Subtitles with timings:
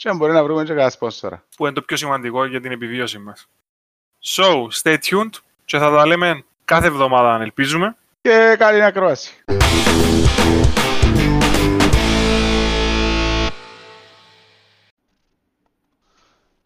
[0.00, 1.44] Και αν μπορεί να βρούμε και κανένα σπόνσορα.
[1.56, 3.48] Που είναι το πιο σημαντικό για την επιβίωση μας.
[4.24, 5.30] So, stay tuned
[5.64, 7.96] και θα τα λέμε κάθε εβδομάδα αν ελπίζουμε.
[8.20, 9.44] Και καλή ακρόαση.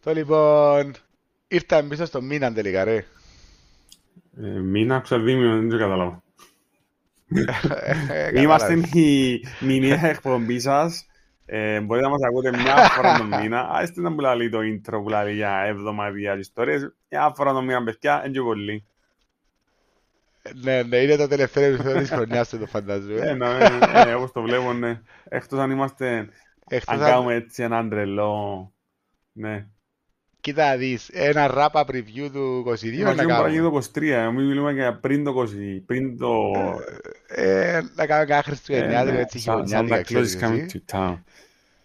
[0.02, 0.94] Το λοιπόν,
[1.48, 3.06] ήρθαμε πίσω στο μήνα τελικά ρε.
[4.36, 6.22] Ε, μήνα, ξαδίμιο, δεν το καταλάβω.
[8.08, 8.92] Ε, Είμαστε κατάλαβες.
[8.92, 11.06] η μηνιαία εκπομπή σας.
[11.46, 13.68] Ε, μπορείτε να μας ακούτε μια φορά το μήνα.
[13.70, 16.94] Άστε να πουλάει το intro που λέει για εβδομαδιαίες ιστορίες.
[17.10, 18.84] Μια φορά το μήνα, παιδιά, είναι και πολύ.
[20.62, 23.32] Ναι, ναι, είναι το τελευταίο επεισόδιο της χρονιάς του, το Ε, φαντάζομαι.
[23.32, 25.00] ναι, ε, ε, όπως το βλέπω, ναι.
[25.28, 26.28] Εκτός αν είμαστε,
[26.68, 28.72] Εκτός αν αν- κάνουμε έτσι έναν τρελό...
[29.32, 29.66] Ναι.
[30.40, 33.80] Κοίτα να δεις, ένα wrap-up review του 22 Μα να και παραγγείλει κάνουμε.
[33.80, 35.46] το 23, εμείς μιλούμε για πριν το 20,
[35.86, 36.50] πριν το...
[37.28, 40.82] Ε, να κάνουμε κάνα χριστουγεννιάτικο, ναι, έτσι Sa- χειμωνιάτικα, Santa Claus ξέρεις is coming εσύ.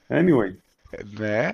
[0.09, 0.19] To town.
[0.19, 0.55] Anyway,
[0.89, 1.49] Ε, Ναι.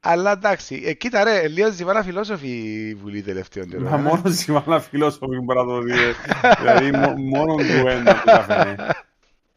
[0.00, 3.84] Αλλά εντάξει, ε, κοίτα ρε, λίγο ζυμάνα φιλόσοφη η Βουλή τελευταίων καιρών.
[3.88, 4.00] μα ε.
[4.00, 5.92] μόνος σημαντικά φιλόσοφοι μπορεί να το δει.
[5.92, 6.12] ε.
[6.58, 8.76] Δηλαδή, μο- μόνο κουβέντα που καφενέ.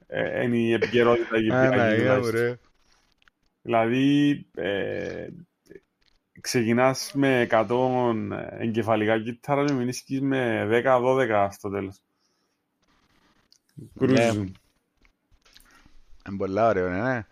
[0.08, 1.76] Ε, Είναι η επικαιρότητα εκεί Α, πέρα.
[1.86, 2.50] ναι, εκεί είδα μου, τουλάχιστον.
[2.50, 2.60] ρε.
[3.62, 5.28] Δηλαδή, ε,
[6.42, 8.14] ξεκινάς με 100
[8.60, 11.98] εγκεφαλικά κύτταρα και μείνεις με 10-12 στο τέλος.
[14.00, 14.56] Κρούζουν.
[16.30, 17.26] Είναι πολλά ωραίο, ναι, ναι.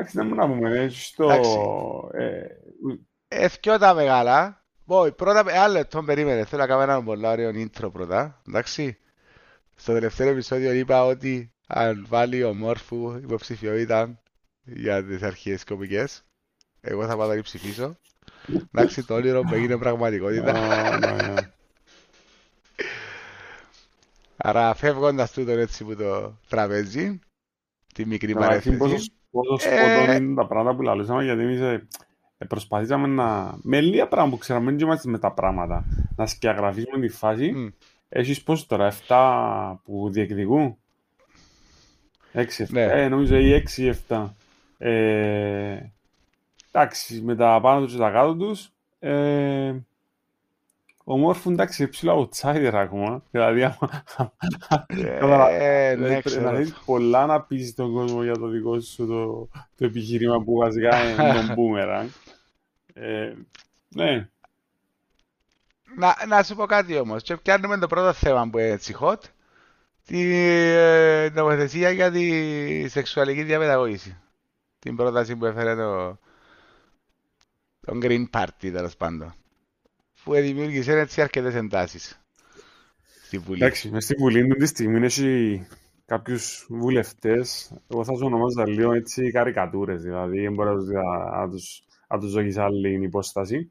[0.00, 0.78] Εντάξει, δεν μπορούμε να πούμε.
[0.78, 1.58] ε, Στο, Εντάξει.
[2.12, 2.46] ε,
[3.28, 4.64] Εθκιό τα μεγάλα.
[4.84, 6.44] Μπορεί, πρώτα, ένα λεπτό περίμενε.
[6.44, 8.42] Θέλω να κάνω ένα πολλά ωραίο intro πρώτα.
[8.48, 8.98] Εντάξει.
[9.76, 14.20] Στο τελευταίο επεισόδιο είπα ότι αν βάλει ο Μόρφου υποψηφιότητα
[14.64, 16.24] για τις αρχές κομικές,
[16.80, 17.96] εγώ θα πάω να την ψηφίσω.
[18.72, 20.52] Εντάξει, το όνειρο μου έγινε πραγματικότητα.
[20.52, 21.34] α, ναι, ναι.
[24.36, 27.18] Άρα φεύγοντας τούτον έτσι που το τραπέζι,
[27.94, 29.12] τη μικρή Καταρχήν πόσο, παρέθεση.
[29.30, 31.86] Πόσο Ε, σκοτώνει είναι τα πράγματα που λαλούσαμε γιατί εμείς ε,
[32.38, 33.58] ε, προσπαθήσαμε να...
[33.62, 35.84] Με λίγα πράγματα που ξέραμε, δεν είμαστε με τα πράγματα.
[36.16, 37.52] Να σκιαγραφίσουμε τη φάση.
[37.52, 37.68] Μμ.
[38.08, 40.76] Έχεις πόσο τώρα, 7 που διεκδικούν;
[42.34, 42.44] 6-7.
[42.68, 42.82] Ναι.
[42.82, 43.62] Ε, νομίζω ή
[44.08, 44.28] 6-7.
[44.78, 45.78] Ε,
[46.72, 48.70] εντάξει, με τα πάνω τους και τα κάτω τους.
[48.98, 49.74] Ε,
[51.10, 53.22] ο Μόρφου εντάξει, ψηλό outsider ακόμα.
[53.30, 56.50] Δηλαδή, άμα, Ε, ναι, Δηλαδή, ξέρω.
[56.50, 60.56] να έχεις πολλά να πεις στον κόσμο για το δικό σου το, το επιχείρημα που
[60.56, 62.06] βασικά είναι τον boomerang.
[62.94, 63.32] Ε,
[63.88, 64.28] ναι,
[65.96, 67.22] Να, να σου πω κάτι όμως.
[67.22, 69.18] Και πιάνουμε το πρώτο θέμα που είναι έτσι hot.
[70.06, 74.16] Την ε, νομοθεσία για τη σεξουαλική διαπαιδαγώγηση.
[74.78, 76.18] Την πρόταση που έφερε το,
[77.80, 79.34] το Green Party τέλος πάντων.
[80.24, 82.20] Που δημιούργησε έτσι αρκετές εντάσεις
[83.24, 83.62] στη Βουλή.
[83.62, 85.66] εντάξει, μες στην Βουλή του της στιγμή έχει
[86.06, 90.92] κάποιους βουλευτές, εγώ θα τους ονομάζω λίγο έτσι καρικατούρες, δηλαδή δεν μπορώ να τους-
[91.32, 93.70] να τους, να τους δω και σε άλλη υπόσταση.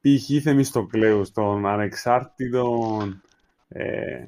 [0.00, 0.42] Π.χ.
[0.42, 3.22] Θεμιστοκλέους, τον ανεξάρτητον
[3.68, 4.26] ε,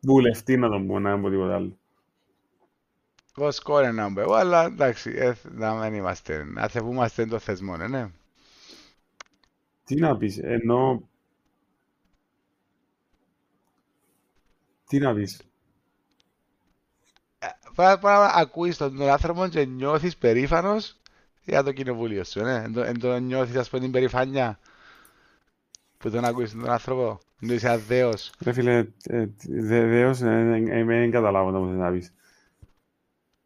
[0.00, 1.78] βουλευτή να τον πούμε, να μην πω τίποτα άλλο.
[3.38, 7.88] Εγώ σκόρε να μπω, αλλά εντάξει, ε, να μην είμαστε, να θεβούμαστε το θεσμό, ναι,
[7.88, 8.10] ναι.
[9.90, 11.08] Τι να πεις, ενώ...
[14.88, 15.40] Τι να πεις.
[17.74, 20.96] Πάρα πάρα να ακούεις τον, τον άνθρωπο και νιώθεις περήφανος
[21.44, 22.54] για το κοινοβούλιο σου, ναι.
[22.54, 24.58] Εν το, εν το νιώθεις, ας πούμε, την περηφάνεια
[25.98, 27.18] που τον ακούεις τον άνθρωπο.
[27.40, 28.32] Ενώ είσαι αδέος.
[28.40, 32.12] Ρε φίλε, ε, δε- δέος, ε, ε, ε, δεν καταλάβω το που θες να πεις.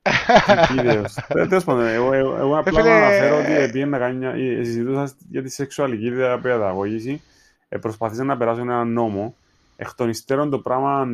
[0.04, 1.16] Τι- Τι δέος.
[1.28, 4.16] Ε, Τέλος πάντων, εγώ, εγώ, εγώ απλά φίλε, να αναφέρω ότι ε, πήγαινε να κάνει
[4.16, 4.30] μια...
[4.30, 7.22] ε, συζητούσα για τη σεξουαλική διαπαιδαγώγηση,
[7.68, 9.34] ε, προσπαθήσαν να περάσουν ένα νόμο.
[9.76, 11.06] Εκ των υστέρων το πράγμα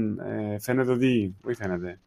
[0.53, 1.37] ε, φαίνεται ότι...
[1.45, 1.99] Όχι φαίνεται.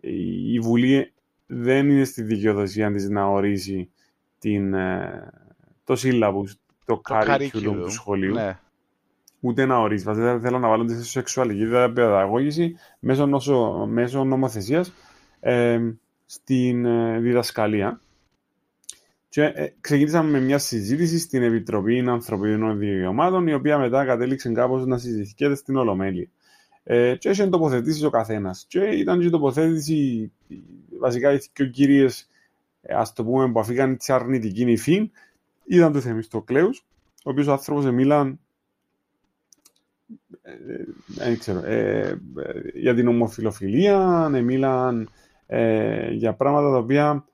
[0.00, 1.12] Η, η Βουλή
[1.46, 3.90] δεν είναι στη δικαιοδοσία της να ορίσει
[4.38, 5.30] την, ε,
[5.84, 7.76] το σύλλαβος, το Το curriculum curriculum.
[7.82, 8.58] του σχολείου Ναι.
[9.40, 10.04] ούτε να ορίσει.
[10.04, 14.92] Βασικά θέλω να βάλουν τη σεξουαλική διαπαιδαγώγηση μέσω, νοσο, μέσω νομοθεσίας
[15.40, 15.80] ε,
[16.32, 18.00] στην ε, διδασκαλία.
[19.28, 24.86] Και ε, ξεκινήσαμε με μια συζήτηση στην Επιτροπή Ανθρωπίνων Δικαιωμάτων, η οποία μετά κατέληξε κάπως
[24.86, 26.28] να συζητιέται στην Ολομέλεια.
[26.84, 28.64] Ε, και είχε τοποθετήσει ο καθένας.
[28.68, 30.32] Και ήταν και η τοποθέτηση,
[31.00, 32.28] βασικά οι δύο κυρίες
[32.82, 35.10] ε, ας το πούμε, που αφήκαν τη αρνητική νυφή,
[35.64, 36.86] ήταν το Θεμιστοκλέους,
[37.24, 38.40] ο οποίος ο άνθρωπος μίλαν
[40.42, 40.52] ε,
[41.06, 42.20] δεν ξέρω, ε,
[42.74, 45.08] για την ομοφιλοφιλία, μίλαν
[45.54, 47.24] ε, για πράγματα τα οποία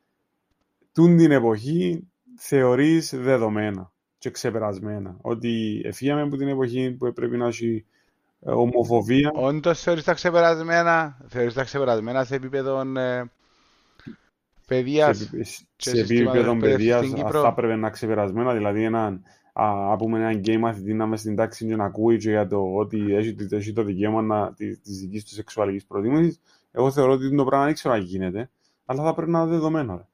[0.92, 5.16] τούν την εποχή θεωρείς δεδομένα και ξεπερασμένα.
[5.20, 7.84] Ότι εφήγαμε από την εποχή που πρέπει να έχει
[8.40, 9.30] ε, ομοφοβία.
[9.34, 13.30] Όντως θεωρείς τα ξεπερασμένα, θεωρείς τα ξεπερασμένα σε επίπεδο ε,
[14.66, 15.18] παιδείας.
[15.40, 19.22] Σε, σε επίπεδο παιδείας θα έπρεπε να ξεπερασμένα, δηλαδή έναν
[19.52, 22.74] α, πούμε έναν γκέι μαθητή να είμαι στην τάξη και να ακούει και για το
[22.74, 27.36] ότι έχει, έχει το δικαίωμα να, της, της δικής του σεξουαλικής προτίμησης, εγώ θεωρώ ότι
[27.36, 28.50] το πράγμα δεν ξέρω αν γίνεται,
[28.84, 30.08] αλλά θα πρέπει να είναι δεδομένο.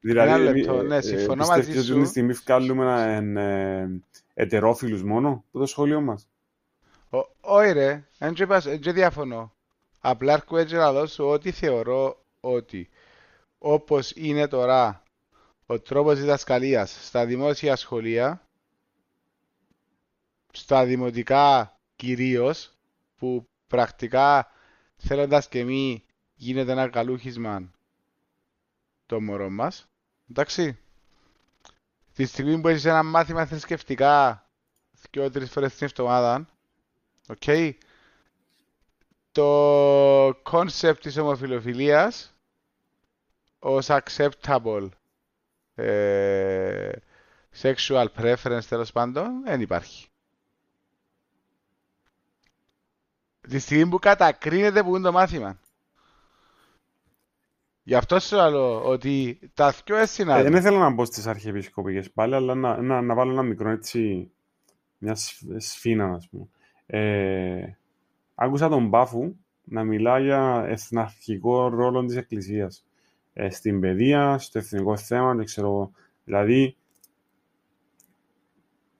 [0.00, 1.92] Δηλαδή, Ένα λεπτό, ναι, συμφωνώ μαζί σου.
[1.92, 4.02] Ότι τη στιγμή βγάλουμε έναν ε,
[4.34, 6.28] ετερόφιλους μόνο από το σχολείο μας;
[7.40, 9.52] Όχι ρε, δεν διαφωνώ.
[9.98, 12.88] Απλά έρχομαι έτσι να δώσω ότι θεωρώ ότι
[13.58, 15.02] όπως είναι τώρα
[15.66, 18.46] ο τρόπος διδασκαλίας στα δημόσια σχολεία,
[20.52, 22.76] στα δημοτικά κυρίως,
[23.16, 24.51] που πρακτικά
[25.04, 26.04] θέλοντας και μη
[26.34, 27.70] γίνεται ένα καλούχισμα
[29.06, 29.86] το μωρό μας.
[30.30, 30.78] Εντάξει.
[32.14, 34.46] Τη στιγμή που έχεις ένα μάθημα θρησκευτικά
[35.10, 36.48] και τρεις φορές την εβδομάδα,
[37.26, 37.72] okay,
[39.32, 42.34] το concept της ομοφιλοφιλίας
[43.58, 44.88] ως acceptable
[45.74, 46.90] ε,
[47.62, 50.06] sexual preference τέλος πάντων δεν υπάρχει.
[53.48, 55.58] Τη στιγμή που κατακρίνεται που είναι το μάθημα.
[57.82, 62.10] Γι' αυτό σου λέω ότι τα δυο έτσι ε, Δεν ήθελα να μπω στις αρχιεπισκοπικές
[62.10, 64.30] πάλι, αλλά να, να, να βάλω ένα μικρό έτσι,
[64.98, 65.16] μια
[65.56, 66.48] σφίνα, ας πούμε.
[66.86, 67.76] Ε,
[68.34, 72.84] άκουσα τον Μπάφου να μιλά για εθναρχικό ρόλο της Εκκλησίας
[73.32, 75.90] ε, στην παιδεία, στο εθνικό θέμα, δεν ξέρω.
[76.24, 76.76] Δηλαδή,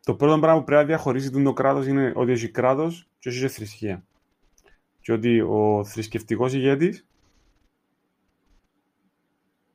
[0.05, 3.49] το πρώτο πράγμα που πρέπει να διαχωρίσει το κράτος είναι ότι έχει κράτος και έχει
[3.49, 4.05] θρησκεία.
[5.03, 7.07] Και ότι ο θρησκευτικός ηγέτης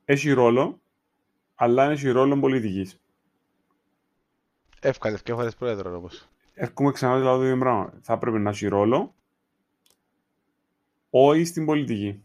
[0.04, 0.80] έχει ρόλο,
[1.54, 3.00] αλλά έχει ρόλο πολιτικής.
[4.80, 6.08] Εύκολα και φορέ πρόεδρος όμω.
[6.54, 7.92] Έχουμε ξανά δηλαδή το ίδιο πράγμα.
[8.00, 9.14] Θα πρέπει να έχει ρόλο,
[11.10, 12.22] όχι στην πολιτική.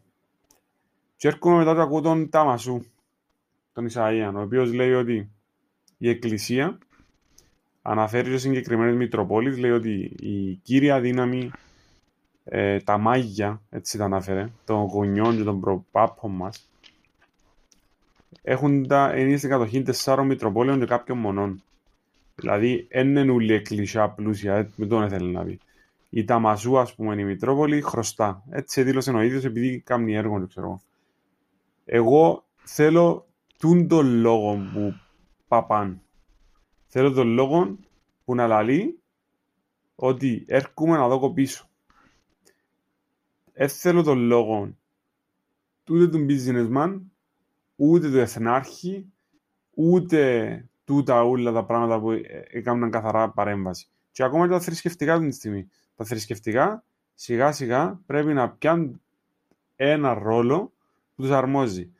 [1.16, 2.86] Και έρχομαι μετά το ακούω τον Τάμασου,
[3.74, 5.32] τον Ισαΐαν, ο οποίος λέει ότι
[5.98, 6.78] η Εκκλησία
[7.82, 11.52] αναφέρει σε συγκεκριμένες Μητροπόλεις, λέει ότι η κύρια δύναμη,
[12.44, 16.70] ε, τα μάγια, έτσι τα αναφέρε, των γονιών και των προπάπων μας,
[18.42, 21.64] έχουν τα είναι στην κατοχή τεσσάρων Μητροπόλεων και κάποιων μονών.
[22.36, 25.60] Δηλαδή, δεν είναι όλη η εκκλησία πλούσια, με τον θέλει να πει.
[26.10, 28.44] Η Ταμαζού, ας πούμε, η Μητρόπολη χρωστά.
[28.50, 30.82] Έτσι δήλωσε ο ίδιος επειδή κάνει έργο, δεν ξέρω.
[31.86, 33.26] Εγώ θέλω
[33.60, 34.94] τούν τον λόγο που
[35.48, 36.02] παπάν.
[36.88, 37.78] Θέλω τον λόγο
[38.26, 39.00] που να λαλεί
[39.96, 41.68] ότι έρχομαι να δω πίσω.
[43.54, 44.76] Δεν θέλω τον λόγο
[45.90, 47.02] ούτε του businessman,
[47.76, 49.12] ούτε του εθνάρχη,
[49.74, 52.12] ούτε τούτα όλα τα πράγματα που
[52.50, 53.88] έκαναν καθαρά παρέμβαση.
[54.12, 55.70] Και ακόμα και τα θρησκευτικά την στιγμή.
[55.96, 56.84] Τα θρησκευτικά
[57.14, 59.02] σιγά σιγά πρέπει να πιάνουν
[59.76, 60.74] ένα ρόλο
[61.16, 61.92] που τους αρμόζει.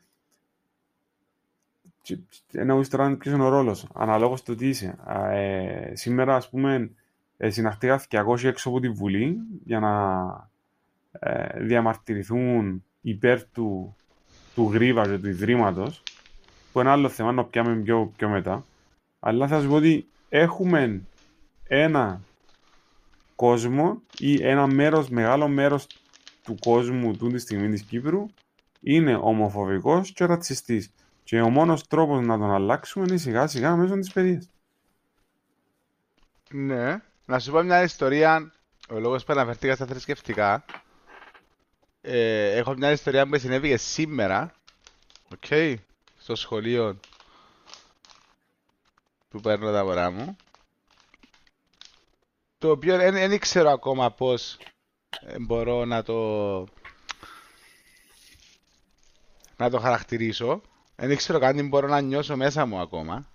[2.52, 4.96] Εννοείς τώρα ποιος είναι ο ρόλος, αναλόγως το τι είσαι.
[5.30, 6.90] Ε, σήμερα, ας πούμε,
[7.36, 10.52] ε, συναχτήκα 200 έξω από τη Βουλή για να
[11.18, 13.96] ε, διαμαρτυρηθούν υπέρ του,
[14.54, 16.02] του γρίβα και του ιδρύματος,
[16.72, 18.64] που είναι άλλο θέμα να πιάμε πιο, πιο μετά.
[19.20, 21.02] Αλλά θα σου πω ότι έχουμε
[21.64, 22.20] ένα
[23.36, 25.86] κόσμο ή ένα μέρος, μεγάλο μέρος
[26.42, 28.26] του κόσμου του τη στιγμή της Κύπρου
[28.80, 30.90] είναι ομοφοβικός και ρατσιστής.
[31.24, 34.48] Και ο μόνος τρόπος να τον αλλάξουμε είναι σιγά σιγά μέσω της παιδείας.
[36.50, 37.00] Ναι.
[37.26, 38.52] Να σου πω μια ιστορία,
[38.88, 40.64] ο λόγος που αναφερθήκα στα θρησκευτικά.
[42.06, 44.52] Ε, έχω μια ιστορία που συνέβηκε σήμερα,
[45.38, 45.74] okay,
[46.18, 47.00] στο σχολείο
[49.28, 50.36] που παίρνω τα μωρά μου.
[52.58, 54.58] Το οποίο δεν ξέρω ακόμα πώς
[55.20, 56.18] ε, μπορώ να το
[59.56, 60.60] να το χαρακτηρίσω.
[60.96, 63.28] Δεν ξέρω καν μπορώ να νιώσω μέσα μου ακόμα.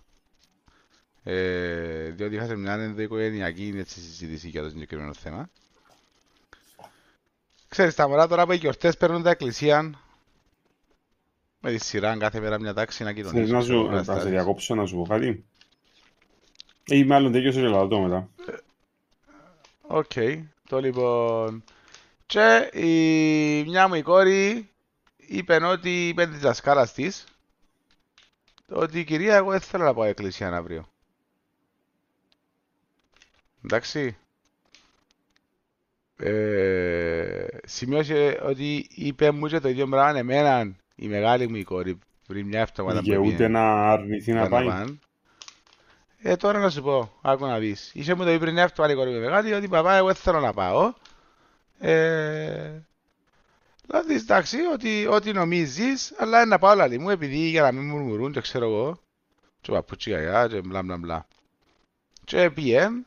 [1.23, 5.49] Ε, διότι είχα σε μια ενδοοικογενειακή έτσι, συζήτηση για το συγκεκριμένο θέμα.
[7.69, 9.99] Ξέρεις, τα μωρά τώρα που οι γιορτές παίρνουν τα εκκλησία
[11.59, 13.47] με τη σειρά κάθε μέρα μια τάξη να κοινωνήσουν.
[13.47, 15.45] Θέλεις να σου, να σε διακόψω να σου πω κάτι.
[16.85, 18.29] Ή μάλλον τέλειωσε λαλώ μετά.
[19.81, 20.43] OK, okay.
[20.69, 21.63] το λοιπόν...
[22.25, 24.69] Και η μια μου η κόρη
[25.17, 27.25] είπε ότι είπε τη δασκάλα της
[28.69, 30.89] ότι κυρία, εγώ δεν θέλω να πάω εκκλησία αύριο.
[33.63, 34.17] Εντάξει.
[36.21, 41.99] Ε, σημειώσε ότι είπε μου και το ίδιο πράγμα εμένα η μεγάλη μου η κόρη
[42.27, 44.67] πριν μια εβδομάδα Και ούτε να αρνηθεί να πάει.
[46.21, 47.91] Ε, τώρα να σου πω, άκου να δεις.
[47.93, 50.39] Είσαι μου το είπε πριν μια εβδομάδα η κόρη μου μεγάλη ότι παπά εγώ θέλω
[50.39, 50.93] να πάω.
[51.79, 52.81] Ε,
[53.85, 58.31] δηλαδή εντάξει, ότι, ότι νομίζεις, αλλά να πάω λαλή μου επειδή για να μην μουρμουρούν
[58.31, 58.99] και ξέρω εγώ.
[59.61, 61.27] Και παπούτσι γαγιά και μπλα μπλα μπλα.
[62.23, 63.05] Και πιέν.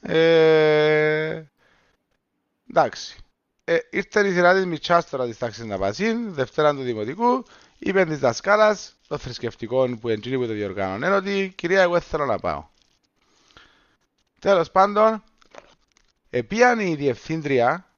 [0.00, 1.42] Ε,
[2.70, 3.18] εντάξει.
[3.64, 7.44] Ε, ήρθε η σειρά της Μιτσάς τώρα της τάξης να πασίν, Δευτέρα του Δημοτικού,
[7.78, 12.38] είπε της δασκάλας, το θρησκευτικό που εντζήνει που το διοργάνωνε, ότι κυρία εγώ θέλω να
[12.38, 12.64] πάω.
[14.38, 15.22] Τέλος πάντων,
[16.30, 17.88] επίαν η διευθύντρια,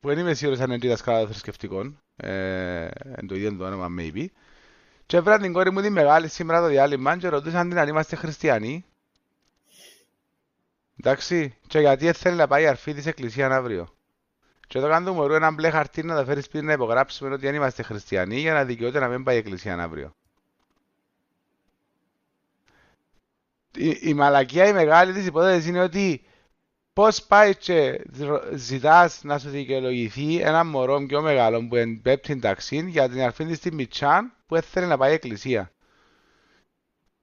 [0.00, 3.64] που δεν είμαι σίγουρος αν είναι η δασκάλα των θρησκευτικών, ε, εν το ίδιο το
[3.64, 4.26] όνομα maybe,
[5.06, 8.16] και έβρα την κόρη μου τη μεγάλη σήμερα το διάλειμμα και ρωτήσαν την αν είμαστε
[8.16, 8.84] χριστιανοί.
[11.00, 13.88] Εντάξει, και γιατί θέλει να πάει η αρφή της εκκλησία αύριο.
[14.68, 17.54] Και το κάνω μωρού ένα μπλε χαρτί να τα φέρεις σπίτι να υπογράψουμε ότι αν
[17.54, 20.14] είμαστε χριστιανοί για να δικαιούται να μην πάει η εκκλησία αύριο.
[23.76, 26.22] Η, η μαλακία η μεγάλη της υπόθεσης είναι ότι
[26.92, 28.00] πώς πάει και
[28.54, 33.56] ζητάς να σου δικαιολογηθεί ένα μωρό πιο μεγάλο που εμπέπτει ταξί για την αρφή της
[33.56, 35.70] στη Μιτσάν που έθελε να πάει η εκκλησία.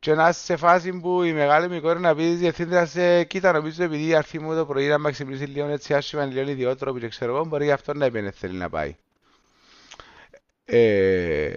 [0.04, 3.24] Και να είσαι σε φάση που η μεγάλη μου κόρη να πεις της διευθύντρια σε
[3.24, 6.50] κοίτα νομίζω επειδή η αρφή μου το πρωί να με ξυπνήσει λίγο έτσι άσχημα λίγο
[6.50, 8.96] ιδιότροπη και ξέρω εγώ μπορεί γι' αυτό να έπαιρνε θέλει να πάει.
[10.66, 11.56] Ε,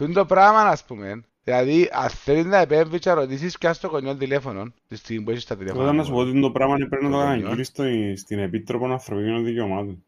[0.00, 4.16] είναι το πράγμα ας πούμε Δηλαδή, αν θέλεις να επέμβεις και ρωτήσεις και στο κονιό
[4.16, 5.82] τηλέφωνο, τη στιγμή που έχεις τα τηλέφωνα.
[5.82, 7.72] Όταν να σου πω ότι το πράγμα πρέπει να το αναγγείλεις
[8.20, 10.04] στην Επίτροπο Ανθρωπίνων Δικαιωμάτων.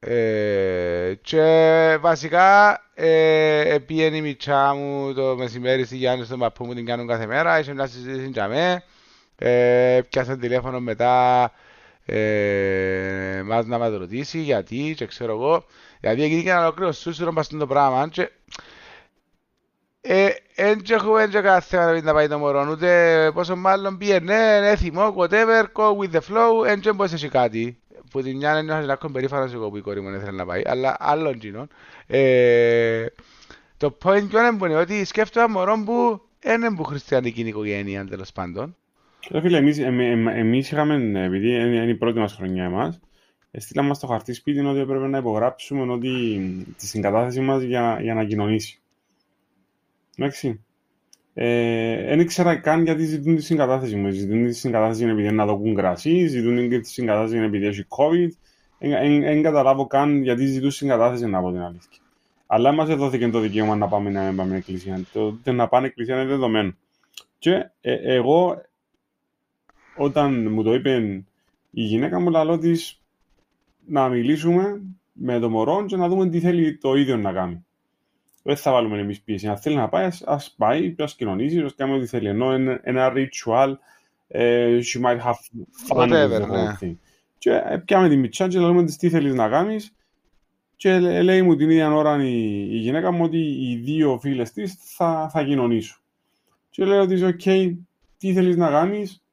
[0.00, 6.74] Ε, και βασικά ε, επίενε η μητσά μου το μεσημέρι στη Γιάννη στον παππού μου
[6.74, 8.82] την κάνουν κάθε μέρα, είχε μια συζήτηση για μέ,
[9.38, 11.52] ε, πιάσε τηλέφωνο μετά
[12.04, 15.64] ε, μας να μας ρωτήσει γιατί και ξέρω εγώ,
[16.00, 18.30] δηλαδή έγινε και ένα ολόκληρο σούσουρο μας το πράγμα και
[20.54, 25.64] δεν έχουμε κανένα θέμα να πάει το μωρό, ούτε πόσο μάλλον πήγαινε, ναι, έθιμο, whatever,
[25.74, 27.78] go with the flow, δεν μπορείς εσύ κάτι
[28.10, 30.62] που την μια είναι να έχω περήφανος εγώ που η κόρη μου ήθελε να πάει,
[30.64, 31.68] αλλά άλλον κοινών.
[32.06, 33.06] Ε,
[33.76, 38.76] το point ποιο είναι ότι σκέφτομαι μωρό που είναι που χριστιανική οικογένεια τέλος πάντων.
[39.30, 43.00] Ρε φίλε, εμείς, εμείς είχαμε, επειδή είναι η πρώτη μας χρονιά εμάς,
[43.52, 46.38] στείλαμε στο χαρτί σπίτι ότι έπρεπε να υπογράψουμε ότι
[46.78, 48.80] τη συγκατάθεση μας για, για να κοινωνήσει.
[50.16, 50.60] Εντάξει.
[51.40, 54.10] Δεν ε, ήξερα καν γιατί ζητούν τη συγκατάθεση μου.
[54.10, 58.28] Ζητούν τη συγκατάθεση επειδή να δοκούν κρασί, ζητούν τη συγκατάθεση επειδή έχει COVID.
[58.78, 61.98] Δεν καταλάβω καν γιατί ζητούν συγκατάθεση να πω την αλήθεια.
[62.46, 65.04] Αλλά μας δόθηκε το δικαίωμα να πάμε να πάμε εκκλησία.
[65.12, 66.74] Το να πάνε εκκλησία είναι δεδομένο.
[67.38, 68.62] Και ε, εγώ,
[69.96, 71.24] όταν μου το είπε
[71.70, 73.02] η γυναίκα μου, λέω της
[73.86, 77.66] να μιλήσουμε με το μωρό και να δούμε τι θέλει το ίδιο να κάνει
[78.48, 79.48] δεν θα βάλουμε εμείς πίεση.
[79.48, 82.28] Αν θέλει να πάει, α πάει, ας κοινωνήσει, ας κάνει ό,τι θέλει.
[82.28, 83.74] Ενώ ένα, ένα ritual,
[84.34, 85.38] uh, she might have
[85.88, 86.96] fun Whatever, with the whole thing.
[87.38, 89.96] Και ε, πιάμε τη μητσά και λέμε τι θέλεις να κάνεις.
[90.76, 94.74] Και λέει μου την ίδια ώρα η, η γυναίκα μου ότι οι δύο φίλες της
[94.96, 96.00] θα, θα κοινωνήσουν.
[96.70, 97.74] Και λέω ότι, OK,
[98.18, 99.24] τι θέλεις να κάνεις;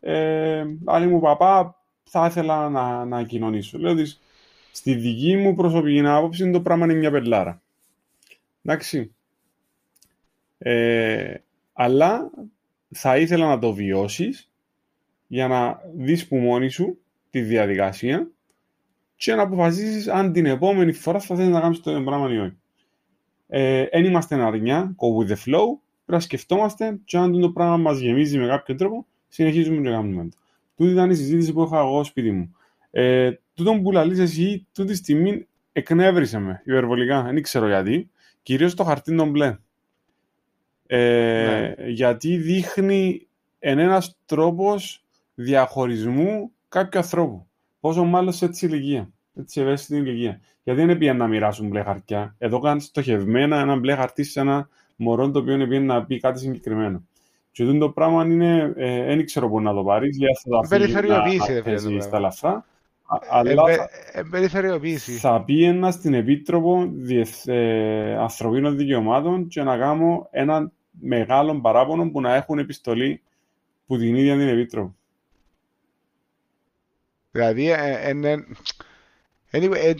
[0.00, 3.78] Ε, άλλη μου παπά, θα ήθελα να, να κοινωνήσω.
[3.78, 4.04] Λέω ότι
[4.72, 7.61] στη δική μου προσωπική άποψη το πράγμα είναι μια πελάρα.
[8.62, 9.14] Εντάξει.
[10.58, 11.34] Ε,
[11.72, 12.30] αλλά
[12.88, 14.50] θα ήθελα να το βιώσεις
[15.26, 16.98] για να δεις που μόνη σου
[17.30, 18.30] τη διαδικασία
[19.16, 22.56] και να αποφασίσεις αν την επόμενη φορά θα θέλεις να κάνεις το πράγμα ή όχι.
[23.48, 25.66] Ε, εν είμαστε αρνιά, go with the flow,
[26.04, 30.28] πρέπει να σκεφτόμαστε και αν το πράγμα μας γεμίζει με κάποιο τρόπο, συνεχίζουμε να κάνουμε
[30.28, 30.36] το.
[30.76, 32.56] Τούτη ήταν η συζήτηση που είχα εγώ σπίτι μου.
[32.90, 38.10] Ε, τούτο που λαλείς εσύ, τούτη στιγμή εκνεύρισε με υπερβολικά, δεν ξέρω γιατί
[38.42, 39.56] κυρίως το χαρτί είναι μπλε.
[40.86, 41.90] Ε, ναι.
[41.90, 43.26] Γιατί δείχνει
[43.58, 47.46] ένας τρόπος διαχωρισμού κάποιου ανθρώπου.
[47.80, 49.10] Πόσο μάλλον σε έτσι ηλικία.
[49.34, 50.40] Έτσι ευαίσθητη ηλικία.
[50.62, 52.34] Γιατί δεν πήγαινε να μοιράσουν μπλε χαρτιά.
[52.38, 56.38] Εδώ κάνει στοχευμένα ένα μπλε χαρτί σε ένα μωρό το οποίο πήγαινε να πει κάτι
[56.38, 57.02] συγκεκριμένο.
[57.52, 60.16] Και το πράγμα είναι, δεν ε, ξέρω πού να το πάρεις.
[60.16, 62.64] Για θα Περιφερειοποίηση, στα λαφρά.
[63.30, 63.88] Αλλά
[64.30, 65.12] περιφερειοποίηση.
[65.12, 66.92] Θα πήγαινα στην Επίτροπο
[67.44, 73.22] ε, Ανθρωπίνων Δικαιωμάτων και να κάνω ένα μεγάλο παράπονο που να έχουν επιστολή
[73.86, 74.96] που την ίδια την Επίτροπο.
[77.30, 77.70] Δηλαδή,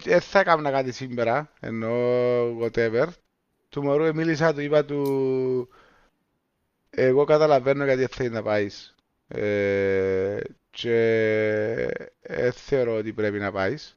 [0.05, 1.91] δεν θα έκανα κάτι σήμερα, ενώ
[2.61, 3.07] whatever.
[3.69, 5.69] του μωρού μίλησα, του είπα του
[6.91, 8.95] εγώ καταλαβαίνω γιατί θέλει να πάεις.
[10.73, 13.97] Ε, και ε, θεωρώ ότι πρέπει να πάεις.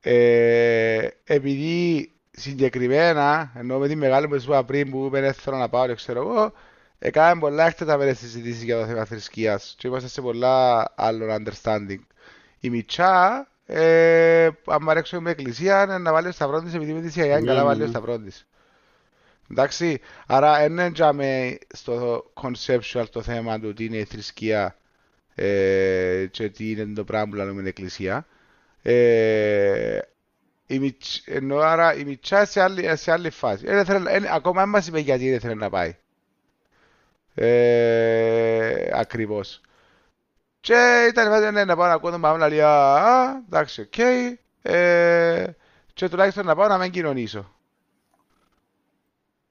[0.00, 5.94] Ε, επειδή συγκεκριμένα, ενώ με τη μεγάλη που είπα πριν που είπε θέλω να πάω,
[5.94, 6.52] ξέρω εγώ,
[6.98, 12.00] έκαναμε πολλά έκτατα μέρες συζητήσεις για το θέμα θρησκείας και είμαστε σε πολλά άλλων understanding.
[12.60, 17.38] Η Μιτσά, ε, αν μ' με εκκλησία, να βάλει στα πρώτη επειδή με της Σιαγιά
[17.38, 18.32] είναι καλά βάλει στα πρώτη.
[19.50, 24.76] Εντάξει, άρα δεν τζάμε στο conceptual το θέμα του τι είναι η θρησκεία
[25.34, 28.26] ε, και τι είναι το πράγμα που λέμε εκκλησία.
[28.82, 29.98] Ε,
[30.66, 33.64] η ενώ άρα η Μιτσά σε άλλη, σε άλλη φάση.
[33.66, 35.96] Ε, θέλει, ε, ακόμα δεν μας είπε γιατί δεν θέλει να πάει.
[37.34, 39.60] Ε, ακριβώς.
[40.60, 43.92] Και ήταν βέβαια ναι, να πάω να ακούω τον Παύλα, λέει, α, εντάξει, OK.
[43.96, 44.34] Okay.
[44.62, 45.44] Ε,
[45.94, 47.54] και τουλάχιστον να πάω να μην κοινωνήσω.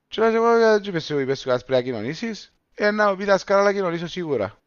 [0.07, 2.53] Και λέω εγώ, δεν είπες σου, είπες σου κάτι πρέπει να κοινωνήσεις.
[2.73, 4.60] Ε, να μου πει δασκάλα να κοινωνήσω σίγουρα.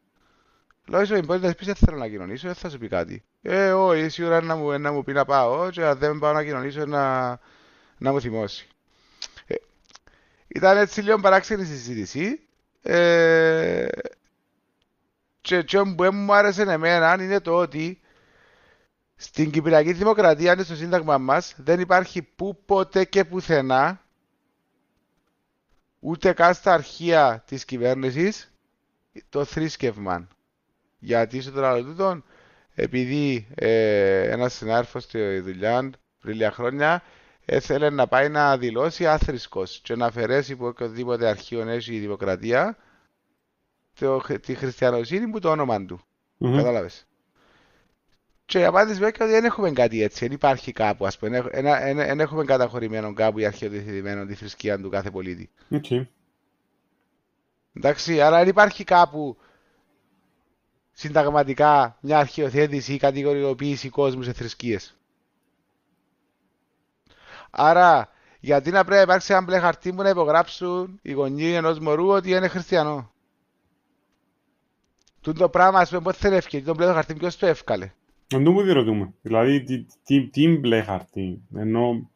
[0.87, 3.23] Λέω, σου μπορεί να πεις δεν θέλω να κοινωνήσω, δεν θα σου πει κάτι.
[3.41, 6.43] Ε, όχι, σίγουρα να μου, να μου πει να πάω και αν δεν πάω να
[6.43, 7.27] κοινωνήσω να,
[7.97, 8.67] να μου θυμώσει.
[9.47, 9.55] Ε,
[10.47, 12.39] ήταν έτσι λίγο παράξενη συζήτηση.
[12.81, 13.87] Ε,
[15.41, 17.99] και και που μου άρεσε εμένα είναι το ότι
[19.15, 24.01] στην Κυπριακή Δημοκρατία, είναι στο Σύνταγμα μας, δεν υπάρχει που ποτέ και πουθενά
[25.99, 28.51] ούτε καν στα αρχεία της κυβέρνησης
[29.29, 30.27] το θρήσκευμα.
[31.05, 32.23] Γιατί στο τραλωτούτον,
[32.75, 37.03] επειδή ε, ένας συνάρφος στη δουλειά πριν λίγα χρόνια
[37.45, 42.77] έθελε να πάει να δηλώσει άθρησκος και να αφαιρέσει από οποιοδήποτε αρχείο έχει η δημοκρατία
[43.99, 45.99] το, τη χριστιανοσύνη που το όνομα του.
[46.39, 46.55] Mm-hmm.
[46.55, 47.05] Κατάλαβες.
[48.45, 50.25] Και η απάντηση είναι ότι δεν έχουμε κάτι έτσι.
[50.25, 51.41] Δεν υπάρχει κάπου, ας πούμε.
[51.93, 55.49] Δεν έχουμε καταχωρημένο κάπου η αρχαιοδηθημένο τη θρησκεία του κάθε πολίτη.
[55.71, 56.05] Okay.
[57.73, 59.37] Εντάξει, άρα δεν υπάρχει κάπου
[60.97, 64.97] συνταγματικά μια αρχαιοθέτηση ή κατηγοριοποίηση κόσμου σε θρησκείες.
[67.51, 71.79] Άρα, γιατί να πρέπει να υπάρξει ένα μπλε χαρτί που να υπογράψουν οι γονείς ενός
[71.79, 73.11] μωρού ότι είναι χριστιανό;
[75.21, 77.91] Τούν το πράγμα, ας πούμε, πότε θέλει ευκαιρία, το μπλε χαρτί, ποιος το εύκαλε.
[78.27, 79.13] Δεν το διερωτούμε.
[79.21, 82.09] Δηλαδή, τι, τι, τι μπλε χαρτί; Ενώ,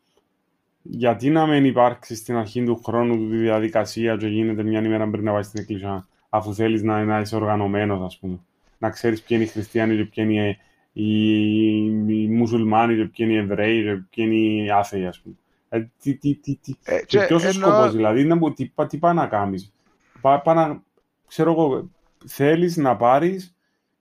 [0.81, 5.09] γιατί να μην υπάρξει στην αρχή του χρόνου του τη διαδικασία και γίνεται μια ημέρα
[5.09, 8.39] πριν να πάει στην εκκλησία, αφού θέλεις να, να είσαι οργανωμένος, ας πούμε;
[8.79, 10.57] Να ξέρεις ποιοι είναι οι χριστιανοί και ποιοι είναι
[10.93, 15.35] οι, οι, μουσουλμάνοι και ποιοι είναι οι Εβραίοι και ποιοι είναι οι άθεοι, ας πούμε.
[15.69, 16.73] Ε, τι, τι, τι, τι.
[16.83, 19.73] Ε, και ποιος ο σκοπός, δηλαδή, να, τι, τι πάει να κάνεις.
[20.21, 20.83] Πά, πά να,
[21.27, 21.89] ξέρω εγώ,
[22.25, 23.55] θέλεις να πάρεις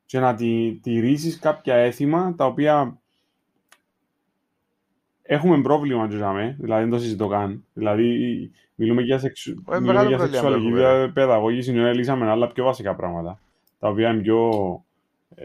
[0.06, 2.98] και να τη, τηρήσεις κάποια έθιμα τα οποία
[5.22, 7.64] έχουμε πρόβλημα τζάμε, δηλαδή δεν το συζητώ καν.
[7.72, 9.54] Δηλαδή μιλούμε για, σεξου...
[9.80, 10.72] μιλούμε για σεξουαλική
[11.12, 13.40] παιδαγώγηση, ενώ λύσαμε άλλα πιο βασικά πράγματα,
[13.78, 14.50] τα οποία είναι πιο
[15.34, 15.44] ε,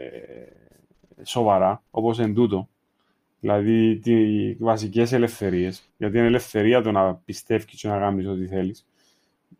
[1.22, 2.68] σοβαρά, όπως εν τούτο.
[3.40, 8.86] Δηλαδή οι βασικές ελευθερίες, γιατί είναι ελευθερία το να πιστεύεις και να κάνεις ό,τι θέλεις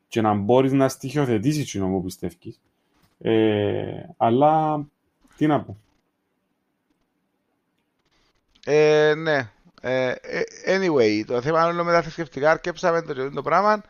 [0.08, 2.60] και να μπορείς να στοιχειοθετήσεις το που πιστεύεις.
[3.18, 4.84] Ε, αλλά
[5.36, 5.76] τι να πω.
[8.64, 9.50] Ε, ναι.
[9.80, 13.82] Ε, ε anyway, το θέμα είναι με τα θρησκευτικά αρκέψαμε το, το πράγμα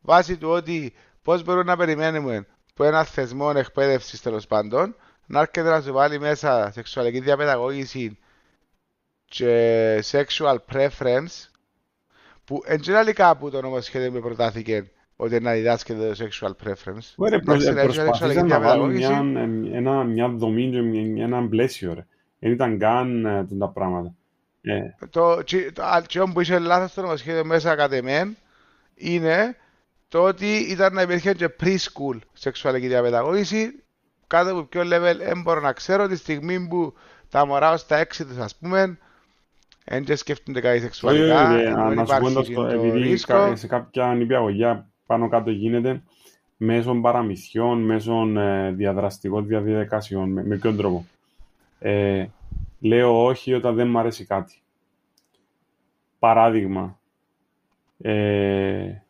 [0.00, 0.92] βάσει του ότι
[1.22, 6.20] πώς μπορούμε να περιμένουμε που ένας θεσμό εκπαίδευσης τέλος πάντων να έρχεται να σου βάλει
[6.20, 8.18] μέσα σεξουαλική διαπαιδαγώγηση
[9.24, 11.48] και sexual preference
[12.44, 17.12] που εν κάπου το νομοσχέδιο που προτάθηκε ότι να διδάσκεται το sexual preference.
[17.16, 19.22] Ωραία, προσπαθήσαν να βάλουν μια,
[19.72, 20.70] ένα, μια δομή
[21.14, 21.94] και ένα πλαίσιο.
[21.94, 22.06] Ρε.
[22.38, 24.14] Δεν ήταν καν ε, τα πράγματα.
[24.60, 24.80] Ε.
[25.10, 25.44] Το,
[26.08, 28.36] το, που είχε λάθος στο νομοσχέδιο μέσα κατ' εμέν
[28.94, 29.56] είναι
[30.14, 33.82] το ότι ήταν να υπήρχε και preschool σεξουαλική διαπαιδαγώγηση
[34.26, 36.94] κάτω από ποιο level δεν μπορώ να ξέρω τη στιγμή που
[37.30, 38.98] τα μωρά ως τα έξι τους ας πούμε
[39.84, 41.48] δεν σκέφτονται κάτι σεξουαλικά.
[41.94, 43.16] Να σου πω επειδή
[43.54, 46.02] σε κάποια νηπιαγωγιά πάνω κάτω γίνεται
[46.56, 50.30] μέσω παραμυθιών, μέσω ε, διαδραστικών διαδικασιών.
[50.30, 51.06] Με, με ποιον τρόπο;
[51.78, 52.26] Ε,
[52.80, 54.62] λέω όχι όταν δεν μου αρέσει κάτι.
[56.18, 56.98] Παράδειγμα,
[57.98, 59.03] ε,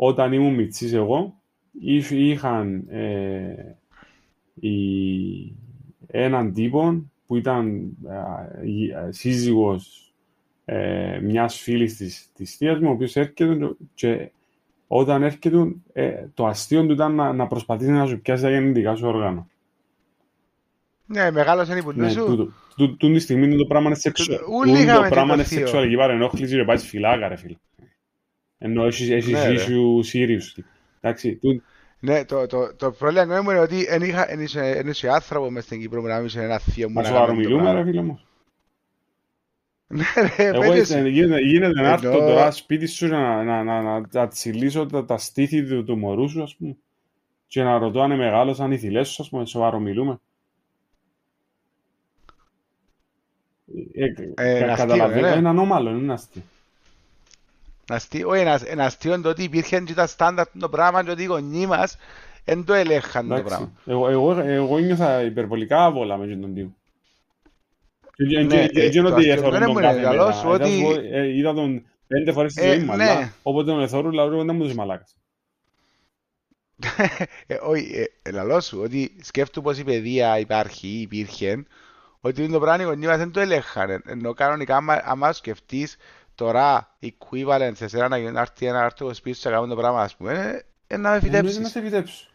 [0.00, 1.40] όταν ήμουν μητσής εγώ,
[2.10, 3.76] είχαν ε,
[6.06, 10.12] έναν τύπο που ήταν ε, σύζυγος
[10.64, 14.30] ε, μιας φίλης της, της θείας μου, ο οποίος έρχεται και
[14.86, 18.94] όταν έρχεται, ε, το αστείο του ήταν να, να προσπαθήσει να σου πιάσει τα γεννητικά
[18.94, 19.46] σου όργανα.
[21.06, 22.54] Ναι, μεγάλος είναι η πουλή ναι, σου.
[22.76, 24.86] Τούτη στιγμή το πράγμα είναι σεξουαλική.
[24.86, 27.56] Το πράγμα είναι σεξουαλική παρενόχληση και πάει φυλάκα, ρε φίλε.
[28.58, 29.54] Ενώ έχεις, έχεις Ναι, ρε.
[29.54, 30.62] issue seriously.
[31.00, 31.62] Εντάξει, του-
[32.00, 35.50] Ναι, το, το, το πρόβλημα μου είναι ότι δεν είχα- δεν είσαι- δεν είσαι άνθρωπο
[35.50, 37.48] μες στην Κύπρο που να μην είσαι ένα θείο μου μα να σοβαρό κάνει το
[37.48, 37.90] μιλούμε, ρε πράγμα.
[37.90, 38.20] φίλε μου.
[39.98, 40.04] Ναι
[40.36, 40.90] ρε, Εγώ πέτες.
[40.90, 44.86] έτσι, γίνεται, γίνεται να έρθω Ενώ- τώρα σπίτι σου να, να, να, να, να τσιλίσω
[44.86, 46.76] τα, τα στήθη του, του μωρού σου, ας πούμε.
[47.46, 50.18] Και να ρωτώ αν είναι μεγάλος, αν οι θηλές σου, ας πούμε, σοβαρό μιλούμε.
[53.94, 55.36] Ε, Ε, κα- είναι αστείο, καταλαβαίνω, ε, ναι.
[55.36, 56.42] είναι ανώμαλο, είναι αστείο.
[57.88, 61.22] Αστείο, όχι, ένα, ένα αστείο το ότι υπήρχε και τα στάνταρτ το πράγμα και ότι
[61.22, 61.96] οι γονείς μας
[62.44, 63.48] δεν το ελέγχαν το Εντάξει.
[63.54, 63.72] πράγμα.
[63.86, 66.76] Εγώ, εγώ, εγώ νιώθα υπερβολικά άβολα με τον τύπο.
[68.14, 69.94] Και- και- Ναι, και- ε, και- και το ότι αστείο εθώρουν δεν τον μου κάθε
[69.94, 70.32] είναι καλό μέρα.
[70.32, 73.10] σου ότι- Είδα σου, ε, Είδα τον πέντε φορές στη Ε, ζωή μου, ναι.
[73.10, 75.16] αλλά όποτε τον εθώρουν, λαού δεν μου τους μαλάκας.
[77.46, 81.64] Ε, όχι, ε, λαλό σου, ότι σκέφτου πως η παιδεία υπάρχει ή υπήρχε,
[82.20, 84.02] ότι είναι το πράγμα οι γονείς μας δεν το ελέγχαν.
[84.06, 85.96] Ενώ κανονικά, άμα, άμα σκεφτείς
[86.38, 90.00] τώρα equivalent σε σένα να να έρθει ένα άρθρο σπίτι σου να κάνουν το πράγμα,
[90.02, 91.70] ας πούμε, ε, ε, να με Ε, ναι, Να φυτέψεις.
[91.70, 92.26] σε φυτέψω.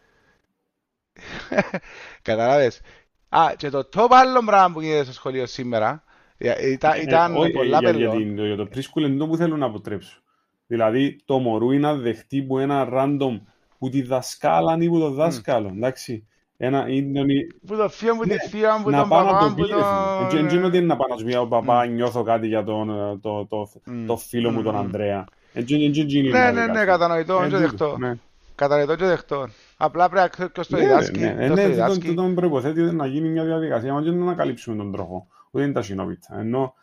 [2.22, 2.80] Καταλάβες.
[3.28, 6.04] Α, και το top άλλο πράγμα που γίνεται στο σχολείο σήμερα,
[6.36, 8.10] ε, ήταν, Ε, ήταν όχι, πολλά για, για, πελό.
[8.10, 10.18] την- για το preschool είναι το που θέλω να αποτρέψω.
[10.66, 13.40] Δηλαδή, το μωρού είναι να δεχτεί που ένα random
[13.78, 16.26] που τη δασκάλα ή που το δάσκαλο, εντάξει.
[16.56, 17.20] Ένα, είναι,
[17.66, 19.54] Που το θείο μου, Ναι, τη θεία μου, να τον πάω να παπά το μου,
[19.54, 19.80] πει, ρε φίλε.
[20.40, 20.48] τον...
[20.48, 22.90] Δεν είναι ότι είναι να πάω να σου πει, «Ω, παπά, νιώθω κάτι για τον,
[22.90, 24.06] ε, το, το, Μμ.
[24.06, 24.78] το φίλο μου τον Μμ.
[24.78, 25.24] Ανδρέα.
[25.52, 26.66] Έτσι είναι η Ναι, ναι, διαδικασία.
[26.72, 27.96] ναι, κατανοητό, Ε, και τούτο, δεχτώ.
[27.98, 28.12] ναι.
[28.54, 29.48] Κατανοητό και δεχτώ.
[29.76, 31.26] Απλά πρέπει να ξέρει ποιος το Ναι, ρε, διδάσκει, ναι.
[31.26, 32.06] Ε, ποιος το ναι, τούτο- διδάσκει.
[32.08, 35.26] τούτο προϋποθέτει να γίνει μια διαδικασία, μα και να ανακαλύψουμε τον τροχό.
[35.50, 36.38] Ούτε είναι τα συνόπιτα.
[36.38, 36.74] Ενώ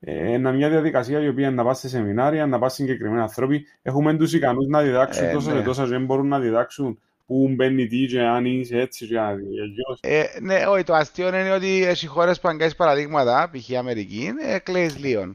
[0.00, 3.64] ε, είναι μια διαδικασία η οποία να πας σε σεμινάρια, να πας συγκεκριμένα άνθρωποι.
[3.82, 5.58] Έχουμε τους ικανούς να διδάξουν Ε, τόσα ναι.
[5.58, 9.18] και τόσα και δεν μπορούν να διδάξουν πού μπαίνει τι και αν είσαι έτσι και
[9.18, 9.98] αλλιώς.
[10.00, 13.68] Ε, ναι, όχι, το αστείο είναι ότι έχει χώρες που αν κάνεις παραδείγματα, π.χ.
[13.68, 15.34] η Αμερική, ε, κλαίεις λίγο.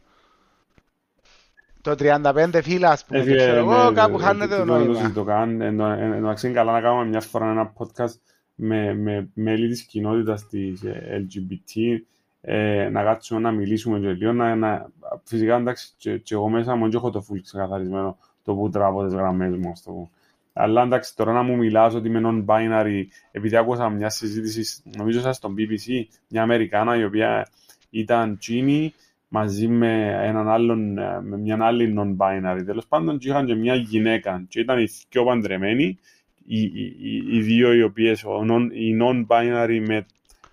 [1.81, 4.65] Το 35 φύλλα, ας πούμε, Ε, και ξέρω ναι, εγώ, ναι, κάπου ναι, χάνεται τούτο
[4.65, 4.99] το δεν το νόημα.
[4.99, 5.61] συζητώ καν.
[5.61, 8.13] Εν- εν- Εντάξει, είναι καλά να κάνουμε μια φορά ένα podcast
[8.55, 11.97] με, με μέλη της κοινότητας της ε, LGBT,
[12.41, 14.89] ε, να κάτσουμε να μιλήσουμε και λίγο, να, να,
[15.23, 19.05] φυσικά εντάξει και, και εγώ μέσα μου και έχω το full ξεκαθαρισμένο το που τραβώ
[19.05, 20.11] τις γραμμές μου, ας το πω.
[20.53, 25.35] Αλλά εντάξει, τώρα να μου μιλάς ότι είμαι non-binary, επειδή άκουσα μια συζήτηση, νομίζω σας
[25.35, 27.47] στον BBC, μια Αμερικάνα η οποία
[27.89, 28.93] ήταν τσίνη
[29.27, 32.61] μαζί με έναν άλλον, ε, με μια άλλη non-binary.
[32.65, 35.99] Τέλος πάντων, και είχαν και μια γυναίκα και ήταν οι δυο παντρεμένοι,
[36.45, 40.05] οι, οι, οι, οι δύο οι οποίες, ο non, οι non-binary με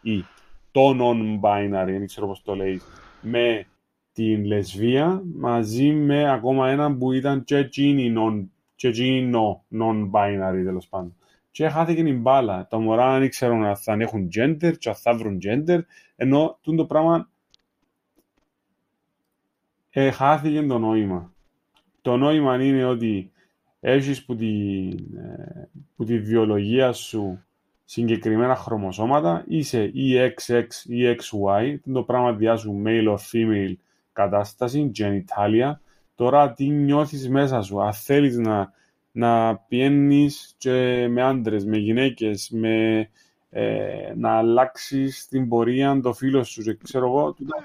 [0.02, 0.24] η,
[0.70, 2.80] το non-binary, δεν ξέρω πώς το λέει,
[3.20, 3.66] με
[4.12, 8.46] την λεσβία, μαζί με ακόμα έναν που ήταν και εκείνη non,
[8.78, 11.16] και εκείνη no, non-binary τέλος πάντων.
[11.50, 12.66] Και χάθηκε η μπάλα.
[12.66, 15.80] Τα μωρά δεν ήξεραν αν θα έχουν gender και αν θα βρουν gender,
[16.16, 17.30] ενώ τούτο το πράγμα
[19.90, 21.32] ε, χάθηκε το νόημα.
[22.02, 23.32] Το νόημα είναι ότι
[23.80, 24.86] έχεις που τη,
[25.16, 27.44] ε, που τη βιολογία σου
[27.84, 33.74] συγκεκριμένα χρωμοσώματα, είσαι ή XX ή XY, το πράγμα διάσου male or female
[34.12, 35.72] κατάσταση, genitalia.
[36.18, 38.72] Τώρα τι νιώθεις μέσα σου, αν θέλεις να,
[39.12, 43.08] να πιένεις και με άντρες, με γυναίκες, με,
[43.50, 47.56] ε, να αλλάξεις την πορεία το φίλο σου και ξέρω εγώ, τούτα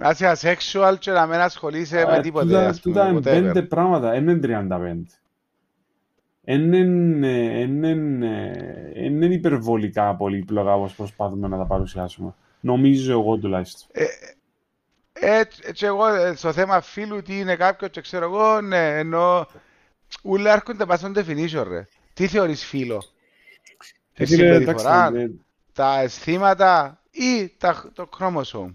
[0.00, 3.18] Να είσαι asexual και να μην ασχολείσαι με ε, τίποτε, τούτα- ας τούτα πούμε, είναι
[3.18, 3.42] whatever.
[3.52, 5.18] πέντε πράγματα, δεν είναι 35.
[6.40, 8.52] Δεν είναι, εν είναι,
[8.94, 12.34] εν είναι υπερβολικά πολύπλοκα όπως προσπαθούμε να τα παρουσιάσουμε.
[12.60, 13.88] Νομίζω εγώ τουλάχιστον.
[15.24, 19.46] Ε, και εγώ ε, στο θέμα φίλου τι είναι κάποιος και ξέρω εγώ, ναι, ενώ
[20.22, 21.86] ούλα έρχονται πας στον definition ρε.
[22.14, 22.98] Τι θεωρείς φίλο,
[24.12, 25.30] τη Ε, φίλε, συμπεριφορά, εντάξει, ε,
[25.72, 28.74] τα αισθήματα ή τα, το chromosome,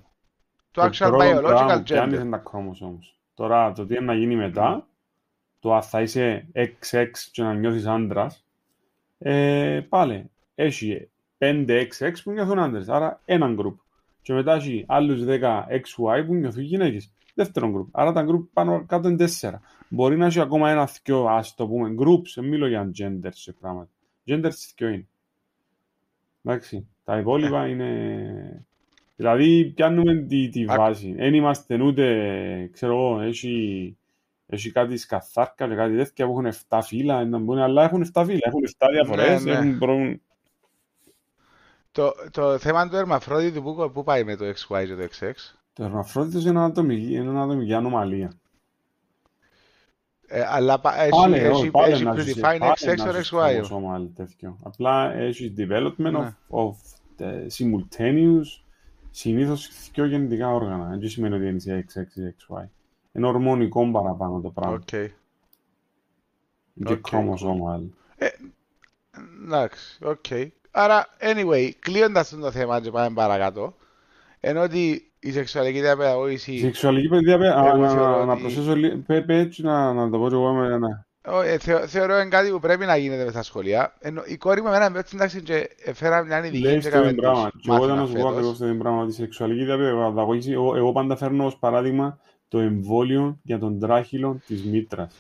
[0.72, 2.22] το actual πρώτο πράγμα biological που πιάνεις gender.
[2.22, 3.16] είναι τα chromosomes.
[3.34, 4.88] Τώρα, το τι είναι να γίνει μετά,
[5.60, 8.46] το αν θα είσαι XX και να νιώθεις άντρας,
[9.18, 13.76] ε, πάλι, έχει 5 XX που νιώθουν άντρες, άρα έναν group.
[14.28, 17.12] Και μετά έχει άλλους 10 XY που νιώθουν γυναίκες.
[17.34, 17.88] Δεύτερον group.
[17.92, 19.62] Άρα τα group πάνω κάτω είναι τέσσερα.
[19.90, 23.52] Μπορεί να έχει ακόμα ένα θκιο, ας το πούμε, groups, δεν μιλώ για gender σε
[23.52, 23.90] πράγματα.
[24.28, 25.08] Gender θκιο είναι.
[26.44, 28.66] Εντάξει, τα υπόλοιπα είναι...
[29.16, 31.14] Δηλαδή πιάνουμε τη, τη Α- βάση.
[31.14, 33.98] Δεν είμαστε ούτε, ξέρω εγώ, έχει,
[34.46, 38.24] έχει κάτι σκαθάρκα και κάτι τέτοια που έχουν 7 φύλλα, να μπουν, αλλά έχουν 7
[38.26, 39.58] φύλλα, έχουν 7 διαφορές, Ναι, ναι.
[39.58, 39.96] έχουν προ...
[41.98, 45.32] Το, το θέμα του ερμαφρόδιου που, που πάει με το XY και το XX.
[45.74, 48.32] Το ερμαφρόδιτος είναι ατομική, είναι μια ατομική ανομαλία.
[50.28, 53.10] Ε, αλλά πα- έχει, Πάλι, όχι, έχει, πάλι έχει να ζεις- predefined πάλι XX να
[53.12, 53.40] or ζεις XY.
[53.50, 54.58] χρωμοσώμα, άλλο τέτοιο.
[54.64, 56.36] Απλά έχει development Ναι.
[56.50, 56.74] of, of
[57.20, 58.64] uh, simultaneous,
[59.12, 60.98] συνήθως δύο γεννητικά όργανα.
[60.98, 62.64] Δεν σημαίνει ότι είναι σε XX ή XY.
[63.12, 64.80] Είναι ορμονικό παραπάνω το πράγμα.
[64.92, 65.08] Okay.
[66.86, 67.00] Και Οκ.
[67.02, 67.74] κρόμοσώμα.
[67.74, 67.90] άλλο.
[69.46, 70.26] Εντάξει, οκ.
[70.80, 73.76] Άρα, anyway, κλείοντας το θέμα και πάμε παρακάτω,
[74.40, 78.32] ενώ ότι η σεξουαλική Η διαπαιδαγώγηση σεξουαλική παιδεία, παι- α, Εγώ να- θεωρώ να- να
[78.32, 81.06] ότι- προσθέσω λίγο, πέ- πέ έτσι να να το πω και εγώ με ένα.
[81.28, 83.94] Ω, ε, θεω- θεωρώ είναι κάτι που πρέπει να γίνεται μες στα σχολεία.
[84.00, 86.90] Ενώ η κόρη μου εμένα με έτσι εντάξει και φέρα μια ειδική Λέει και στο
[86.90, 87.50] έκαμε ίδιο πράγμα.
[87.50, 88.58] τους Και εγώ ήταν μάθημα να σου πω ακριβώς φέτος.
[88.58, 89.02] το ίδιο πράγμα.
[89.02, 94.40] Ότι η σεξουαλική διαπαιδαγώγηση, εγώ, εγώ πάντα φέρνω ως παράδειγμα το εμβόλιο για τον τράχυλο
[94.48, 95.14] της μήτρας.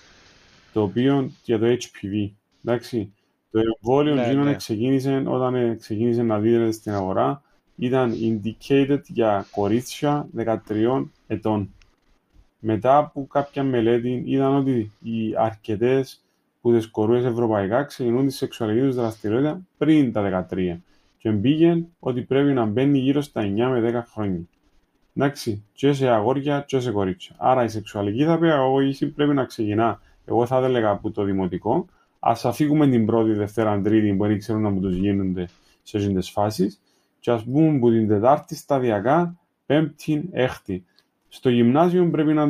[0.73, 2.33] Το οποίο για το HPV.
[2.65, 3.13] Εντάξει.
[3.51, 4.55] Το εμβόλιο Ναι, εκείνο ναι.
[4.55, 7.41] ξεκίνησε όταν ε, ξεκίνησε να δίδεται στην αγορά.
[7.75, 11.73] Ήταν indicated για κορίτσια 13 ετών.
[12.59, 16.23] Μετά από κάποια μελέτη είδαν ότι οι αρκετές
[16.61, 20.77] που τις κορούες ευρωπαϊκά ξεκινούν τη σεξουαλική τους δραστηριότητα πριν τα 13
[21.17, 24.41] και μπήκε ότι πρέπει να μπαίνει γύρω στα 9 με 10 χρόνια.
[25.15, 27.35] Εντάξει, και σε αγόρια και σε κορίτσια.
[27.37, 30.01] Άρα η σεξουαλική διαπαιδαγώγηση πρέπει να ξεκινά.
[30.25, 31.85] Εγώ θα έλεγα από το δημοτικό.
[32.19, 35.47] Α αφήγουμε την πρώτη, δευτέρα, τρίτη που δεν ξέρουν να μου τους γίνονται
[35.83, 36.81] σε αυτέ τι φάσεις.
[37.19, 40.85] Και ας μπούμε από την Τετάρτη σταδιακά, Πέμπτη, Έκτη.
[41.27, 42.45] Στο γυμνάσιο πρέπει να,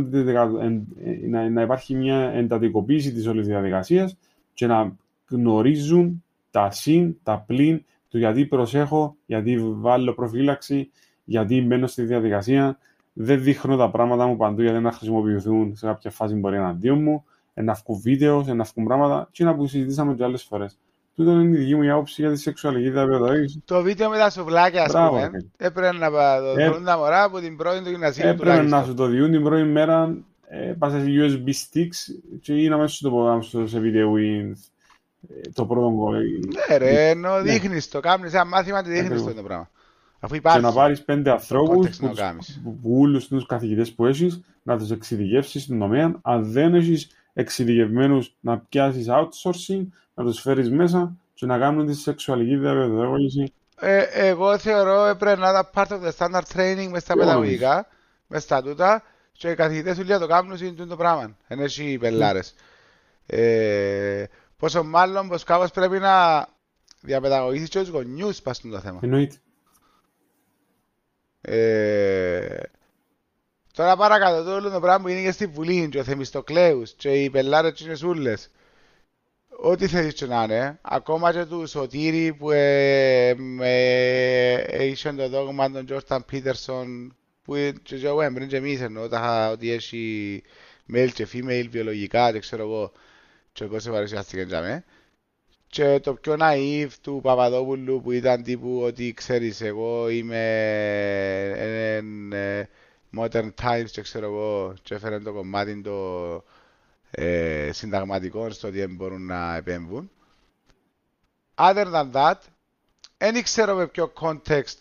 [1.29, 4.17] να, να υπάρχει μια εντατικοποίηση της όλης διαδικασίας
[4.53, 4.95] και να
[5.29, 10.91] γνωρίζουν τα συν, τα πλην, του γιατί προσέχω, γιατί βάλω προφύλαξη,
[11.23, 12.77] γιατί μπαίνω στη διαδικασία.
[13.13, 17.25] Δεν δείχνω τα πράγματα μου παντού γιατί να χρησιμοποιηθούν σε κάποια φάση μπορεί εναντίον μου,
[17.63, 20.77] να βγουν βίντεος, να βγουν πράγματα, και να που συζητήσαμε και άλλες φορές.
[21.15, 23.61] Τούτο είναι η δική μου άποψη για τη σεξουαλική διαπαιδαγώγηση.
[23.65, 25.45] Το βίντεο με τα σουβλάκια, ας Μπράβο, πούμε, Ραφαήλ.
[25.57, 28.55] έπρεπε να πα- το Ε, δουν τα μωρά από την πρώτη του γυμνασίου Έπρεπε να
[28.59, 28.85] τουλάχιστον.
[28.85, 30.17] σου το διούν την πρώτη μέρα,
[30.47, 34.17] ε, πας σε USB sticks και ή να μέσα σου το πω στο- σε βίντεο
[34.17, 34.37] ή
[35.29, 36.39] ε, το πρώτο κομμάτι.
[36.69, 37.41] Ναι ρε, ενώ Ναι.
[37.41, 39.35] δείχνεις το, κάνεις ένα μάθημα και δείχνεις το Ακριβώς.
[39.35, 39.69] το πράγμα.
[40.19, 40.61] Αφού Και υπάρχει.
[40.61, 42.61] να πάρεις πέντε ανθρώπους, context να που, το κάνεις.
[42.63, 46.19] που, που όλους τους καθηγητές που έχεις, να τους εξειδικεύσεις στην τομέα.
[46.21, 51.93] Αν δεν έχεις εξειδικευμένους, να πιάσεις outsourcing, να τους φέρεις μέσα και να κάνουν τη
[51.93, 53.53] σεξουαλική διαπαιδαγώγηση.
[53.79, 57.87] Ε, εγώ θεωρώ έπρεπε να ήταν part of the standard training μες στα Εγώ παιδαγωγικά,
[58.27, 61.37] μες στα τούτα και οι καθηγητές ούλια το κάνουν είναι το πράγμα.
[61.47, 62.53] Εν έχει πελάρες.
[63.25, 64.23] Ε,
[64.57, 66.47] πόσο μάλλον πως κάπως πρέπει να
[67.01, 68.99] διαπαιδαγωγήσεις και τους γονιούς πας στο θέμα.
[69.01, 69.35] Εννοείται.
[71.41, 72.59] Ε,
[73.77, 77.23] τώρα παρακάτω το όλο το πράγμα που είναι και στη Βουλή και ο Θεμιστοκλέους και
[77.23, 78.49] οι πελάρες και οι σούλες.
[79.49, 85.71] Ό,τι θέλεις και να είναι, ακόμα και του Σωτήρη που ε, με, είχε το δόγμα
[85.71, 90.43] των Τζόρταν Πίτερσον που ε, και εγώ έμπριν και εμείς εννοώ τα, ότι έχει
[90.93, 92.91] male και female βιολογικά και ξέρω εγώ
[93.51, 94.83] και εγώ σε παρουσιάστηκε για με.
[95.67, 100.43] Και το πιο naive του Παπαδόπουλου που ήταν τύπου ότι ξέρεις εγώ είμαι
[101.57, 102.69] εν, ε,
[103.15, 106.43] modern times και ξέρω εγώ και έφερε το κομμάτι το
[107.11, 110.11] ε, συνταγματικό στο ότι δεν μπορούν να επέμβουν.
[111.55, 112.35] Other than that,
[113.17, 114.77] δεν ξέρω με ποιο context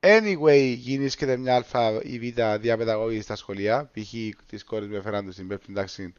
[0.00, 3.90] anyway γίνησκεται μια αλφα ή β διαπαιδαγώγηση στα σχολεία.
[3.92, 4.12] Π.χ.
[4.46, 6.12] τις κόρες μου έφεραν τους στην πέπτη τάξη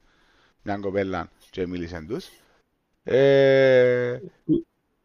[0.64, 2.30] μια κοπέλα και μίλησαν τους.
[3.04, 4.20] Ε,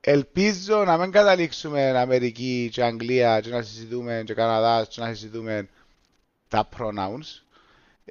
[0.01, 5.69] ελπίζω να μην καταλήξουμε Αμερική και Αγγλία και να συζητούμε και Καναδάς και να συζητούμε
[6.49, 7.43] τα pronouns.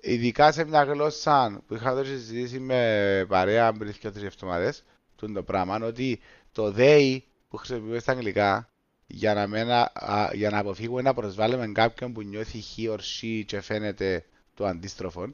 [0.02, 4.84] Ειδικά σε μια γλώσσα που είχα δώσει συζητήσει με παρέα πριν και τρεις εβδομάδες
[5.16, 6.20] του το πράγμα ότι
[6.52, 7.18] το they
[7.50, 8.70] που χρησιμοποιούμε στα αγγλικά
[9.08, 12.98] για να, μην, α, α, για να αποφύγουμε να προσβάλλουμε κάποιον που νιώθει he or
[13.00, 15.34] she και φαίνεται το αντίστροφο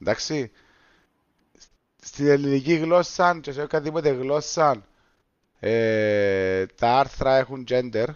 [0.00, 0.50] εντάξει
[2.02, 4.86] στην ελληνική γλώσσα και σε οποιαδήποτε γλώσσα
[5.60, 8.06] ε, τα άρθρα έχουν gender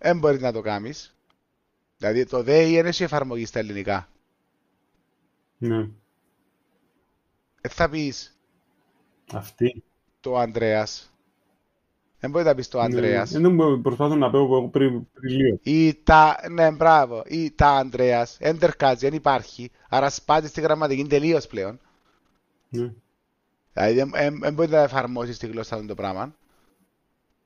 [0.00, 1.17] δεν μπορείς να το κάνεις
[1.98, 4.08] δηλαδή το they δεν έχει εφαρμογή στα ελληνικά
[5.58, 5.76] Ναι.
[7.60, 8.38] δεν θα πεις
[9.32, 9.82] Αυτή.
[10.20, 11.12] το Ανδρέας
[12.20, 13.48] δεν μπορεί να πεις το Ανδρέας Ναι.
[13.48, 15.58] Δεν προσπάθω να πω εγώ πριν, πριν λίγο.
[15.62, 21.46] ή τα, ναι μπράβο, ή τα Ανδρέας εντερκάζει, δεν υπάρχει άρα σπάτη στη γραμματική τελείως
[21.46, 21.80] πλέον
[22.68, 22.92] Ναι.
[23.72, 26.34] Δηλαδή δεν μπορεί να εφαρμόσεις στη γλώσσα του το πράγμα.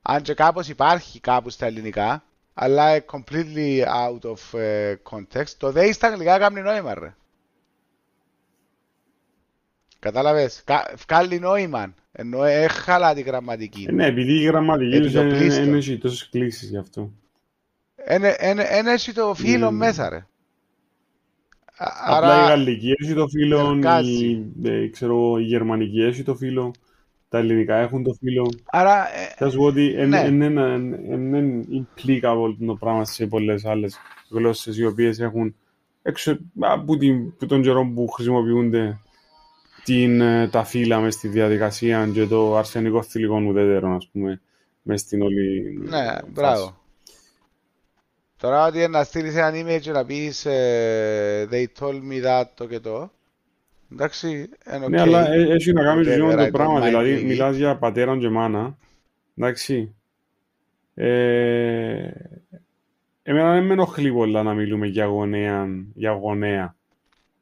[0.01, 5.89] Αν και κάπως υπάρχει κάπου στα ελληνικά, αλλά completely out of ε, context, το they
[5.93, 7.15] στα αγγλικά κάνει νόημα ρε.
[9.99, 13.85] Κατάλαβες, Κα, βγάλει νόημα, ενώ έχαλα τη γραμματική.
[13.89, 15.63] Ε, ναι, επειδή η γραμματική Επί τους το δεν πλήστο.
[15.63, 17.11] δεν έχει τόσες κλήσεις γι' αυτό.
[17.95, 19.71] Εν έχει το φίλο Mm.
[19.71, 20.15] μέσα ρε.
[21.75, 24.11] Α- Απλά η Άρα, γαλλική έχει το φίλο, εργάζει.
[24.25, 26.71] η, ε, ξέρω, η γερμανική έχει το φίλο,
[27.33, 28.53] τα ελληνικά έχουν το φίλο.
[28.65, 30.19] άρα ε, Θα σου πω ότι Ναι.
[30.19, 33.97] είναι implicable το πράγμα σε πολλές άλλες
[34.29, 35.55] γλώσσες οι οποίες έχουν
[36.01, 38.99] έξω από την- από τον καιρό που χρησιμοποιούνται
[39.83, 44.41] την, ε, τα φύλλα μες στη διαδικασία και το αρσενικό θηλυκό ουδέτερο, ας πούμε,
[44.81, 45.77] μες στην όλη...
[45.81, 46.77] Ναι, μπράβο.
[48.37, 52.67] Τώρα ότι να στείλεις ένα email και να πεις ε, they told me that το
[52.67, 53.11] και το.
[53.93, 54.89] Εντάξει, είναι okay.
[54.89, 58.77] Ναι, αλλά ε, έχει να κάνει και το πράγμα, δηλαδή μιλάς για πατέρα και μάνα.
[59.37, 59.95] Εντάξει.
[60.93, 62.09] Ε,
[63.23, 66.75] εμένα δεν με ενοχλεί πολλά να μιλούμε για γονέα, για γονέα.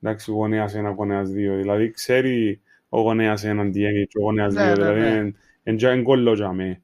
[0.02, 1.56] Εντάξει, γονέας ένα, γονέας δύο.
[1.56, 4.86] Δηλαδή ξέρει ο γονέας έναν τι έγινε και ο γονέας ναι, δύο.
[4.86, 5.34] Ναι, δηλαδή
[5.64, 6.82] είναι κόλλο για με.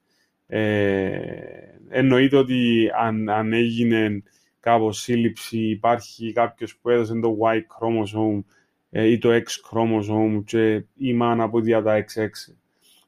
[1.89, 4.23] Εννοείται ότι αν, αν έγινε
[4.60, 8.56] κάπως σύλληψη, υπάρχει κάποιος που έδωσε το Y chromosome ε,
[8.89, 12.54] ή το X chromosome και η μάνα από διά τα XX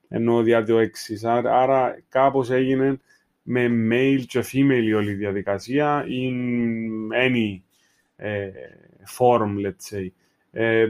[0.10, 1.28] ενώ διά το X.
[1.44, 3.00] Άρα κάπως έγινε
[3.44, 6.36] με male και female η όλη διαδικασία in
[7.28, 7.60] any
[8.16, 8.50] ε,
[9.18, 10.08] form, let's say.
[10.52, 10.88] Ε,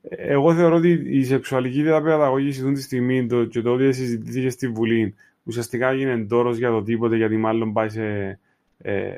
[0.00, 4.68] εγώ θεωρώ ότι η σεξουαλική διαπαιδαγώγηση αυτή τη στιγμή το, και το ότι συζητήθηκε στη
[4.68, 8.38] Βουλή ουσιαστικά έγινε τόρο για το τίποτε γιατί μάλλον πάει σε
[8.78, 9.12] ε,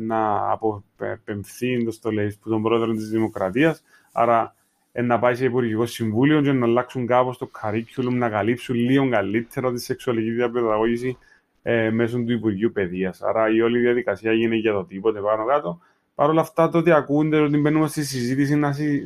[0.00, 4.54] να αποπεμφθεί το στολές που τον πρόεδρο της Δημοκρατίας άρα
[4.92, 9.72] να πάει σε Υπουργικό Συμβούλιο και να αλλάξουν κάπως το curriculum, να καλύψουν λίγο καλύτερα
[9.72, 11.18] τη σεξουαλική διαπαιδαγώγηση
[11.62, 13.22] ε, μέσω του Υπουργείου Παιδείας.
[13.22, 15.80] Άρα η όλη διαδικασία γίνεται για το τίποτε πάνω κάτω.
[16.14, 19.02] Παρ' όλα αυτά, το ότι ακούνται, ότι μπαίνουμε στη συζήτηση να, συ...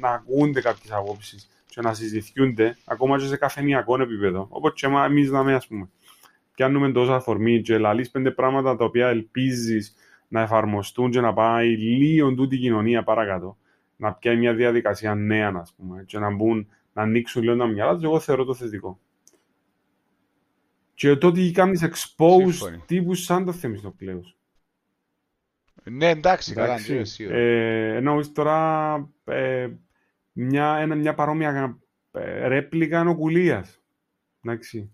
[0.00, 4.46] να ακούνται κάποιες απόψεις και να συζητιούνται, ακόμα και σε καφενειακό επίπεδο.
[4.50, 5.88] Όπως και εμείς να ας πούμε.
[6.54, 9.94] Πιάνουμε τόσο αφορμή και λαλείς πέντε πράγματα τα οποία ελπίζεις
[10.28, 13.56] να εφαρμοστούν και να πάει λίγο τούτη κοινωνία παρακάτω.
[13.96, 17.94] Να πιάνει μια διαδικασία νέα, α πούμε, και να μπουν, να ανοίξουν λίγο τα μυαλά
[17.94, 19.00] τους, εγώ θεωρώ το θετικό.
[20.94, 24.36] Και το ότι κάνεις expose τύπους σαν το Θεμιστοκλέους.
[25.90, 26.78] Ναι, εντάξει, καλά,
[27.18, 29.68] ε, Εννοείς τώρα ε,
[30.32, 31.78] μια, ένα, μια παρόμοια
[32.12, 33.82] ε, ρέπλικα νοκουλίας.
[34.42, 34.90] Εντάξει.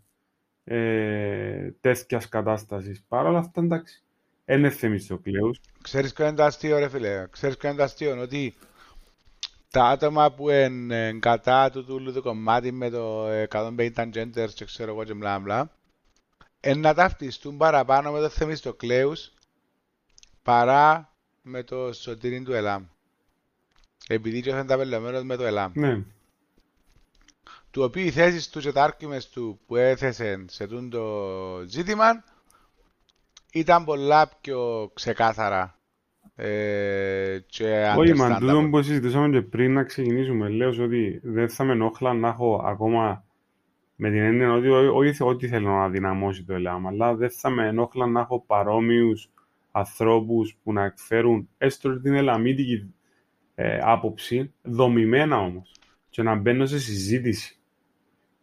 [0.65, 3.05] Ε, τέτοιας κατάστασης.
[3.09, 4.05] Παρ' όλα αυτά, εντάξει.
[4.53, 5.61] Είναι Θεμιστοκλέους.
[5.83, 7.27] Ξέρεις ποιο είναι το αστείο, ρε φίλε.
[7.31, 8.55] Ξέρεις ποιο είναι το αστείο, ότι
[9.71, 14.93] τα άτομα που είναι κατά του τούλου το κομμάτι με το 150 genders και ξέρω
[14.93, 15.71] εγώ και μπλα μπλα
[16.77, 19.33] να ταυτιστούν παραπάνω με το Θεμιστοκλέους
[20.43, 21.13] παρά
[21.43, 22.85] με το σωτήρι του Ελάμ.
[24.09, 25.73] Επειδή και ήταν ταπελωμένος με το Ελάμ.
[25.75, 26.03] Ναι.
[27.71, 31.05] Του οποίου οι θέσεις του και τα άρκημες του που έθεσε σε το
[31.67, 32.25] ζήτημα
[33.53, 35.79] ήταν πολλά πιο ξεκάθαρα
[36.35, 41.65] ε, και Όχι, μα τούτο που συζητούσαμε και πριν να ξεκινήσουμε, λέω ότι δεν θα
[41.65, 43.25] με ενόχλα να έχω ακόμα
[43.97, 47.67] με την έννοια ότι όχι ότι θέλω να δυναμώσει το ΕΛΑΜ, αλλά δεν θα με
[47.67, 49.31] ενόχλα να έχω παρόμοιους
[49.71, 52.95] ανθρώπους που να εκφέρουν έστω την ελαμίτικη
[53.55, 55.75] ε, άποψη, δομημένα όμως,
[56.11, 57.57] και να μπαίνω σε συζήτηση.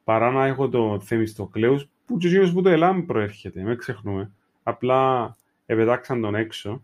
[0.04, 4.32] Παρά να έχω το Θεμιστοκλέους που και που το ΕΛΑΜ προέρχεται, μην ξεχνούμε.
[4.70, 6.84] Απλά επετάξαν τον έξω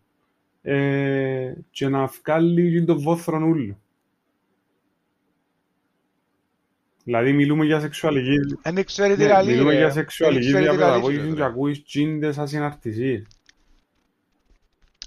[0.61, 3.79] ε, και να βγάλει το βόθρον ούλου.
[7.03, 8.35] Δηλαδή μιλούμε για σεξουαλική...
[8.63, 9.45] Δεν ξέρει τι λέει.
[9.45, 13.27] Μιλούμε για σεξουαλική διαπαιδαγώγηση και ακούεις τσίντες ασυναρτησίες.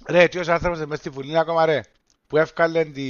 [0.07, 1.81] Ρε, τι ως άνθρωπος μες στη Βουλή ακόμα ρε,
[2.27, 3.03] που έφκαλε τη...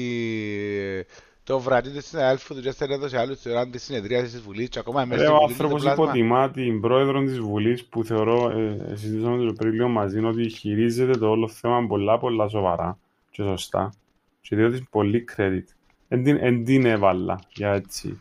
[1.49, 4.41] το βραδύ του συναδέλφου του και έστελνε εδώ σε άλλους τη ώρα της συνεδρίας της
[4.41, 5.39] Βουλής και ακόμα μες στη Βουλή.
[5.41, 10.19] Ο άνθρωπος υποτιμά την πρόεδρο της Βουλής που θεωρώ, ε, συζητήσαμε το πριν λίγο μαζί,
[10.19, 12.97] ότι χειρίζεται το όλο θέμα πολλά πολλά σοβαρά
[13.31, 13.93] και σωστά
[14.41, 15.63] και διότι πολύ credit.
[16.07, 18.19] Εν την έβαλα για έτσι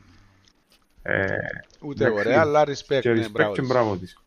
[1.02, 1.26] ε,
[1.80, 3.00] Ούτε ωραία, αλλά respect.
[3.00, 4.18] Και ναι, respect και μπράβο της.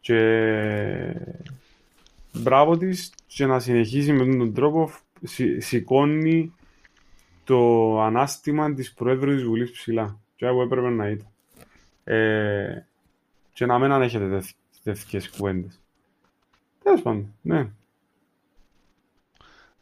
[0.00, 0.20] Και
[2.32, 4.90] μπράβο της και να συνεχίσει με τον τρόπο
[5.58, 6.54] σηκώνει
[7.50, 10.18] το ανάστημα της Προέδρου της Βουλής ψηλά.
[10.36, 11.28] Και εγώ έπρεπε να ήταν.
[12.04, 12.86] Ε,
[13.52, 14.42] και να μην ανέχετε
[14.82, 15.80] τέτοιες κουβέντες.
[16.82, 17.68] Τέλος πάντων, ναι.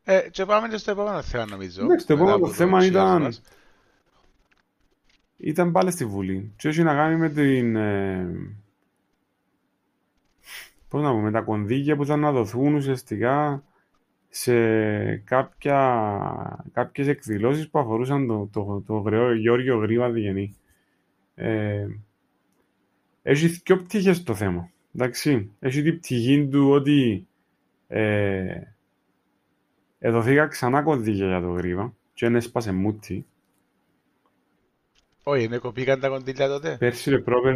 [0.05, 1.85] Ε, και πάμε και στο επόμενο θέμα νομίζω.
[1.85, 3.33] Ναι, στο επόμενο θέμα ήταν
[5.37, 6.53] ήταν πάλι στη Βουλή.
[6.57, 7.77] Και έχει να κάνει με την...
[7.77, 8.57] Ε,
[10.89, 13.62] πώς να πω, με τα κονδύλια που θα να δοθούν ουσιαστικά
[14.41, 20.55] σε κάποια, κάποιες εκδηλώσεις που αφορούσαν το, το, το, το Γιώργιο Γρήβα Διγενή.
[21.34, 21.86] Ε,
[23.22, 24.70] έχει δύο πτυχές το θέμα.
[24.95, 27.26] Εντάξει, έχει την πτυχή του ότι
[27.86, 28.61] ε,
[29.99, 33.26] εδωθήκα ξανά κονδύλια για το Γρήβα και δεν έσπασε μούτι.
[35.22, 36.76] Όχι, είναι κοπήκαν τα κοντήλια τότε.
[36.78, 37.55] Πέρσι ρε πρόπερ,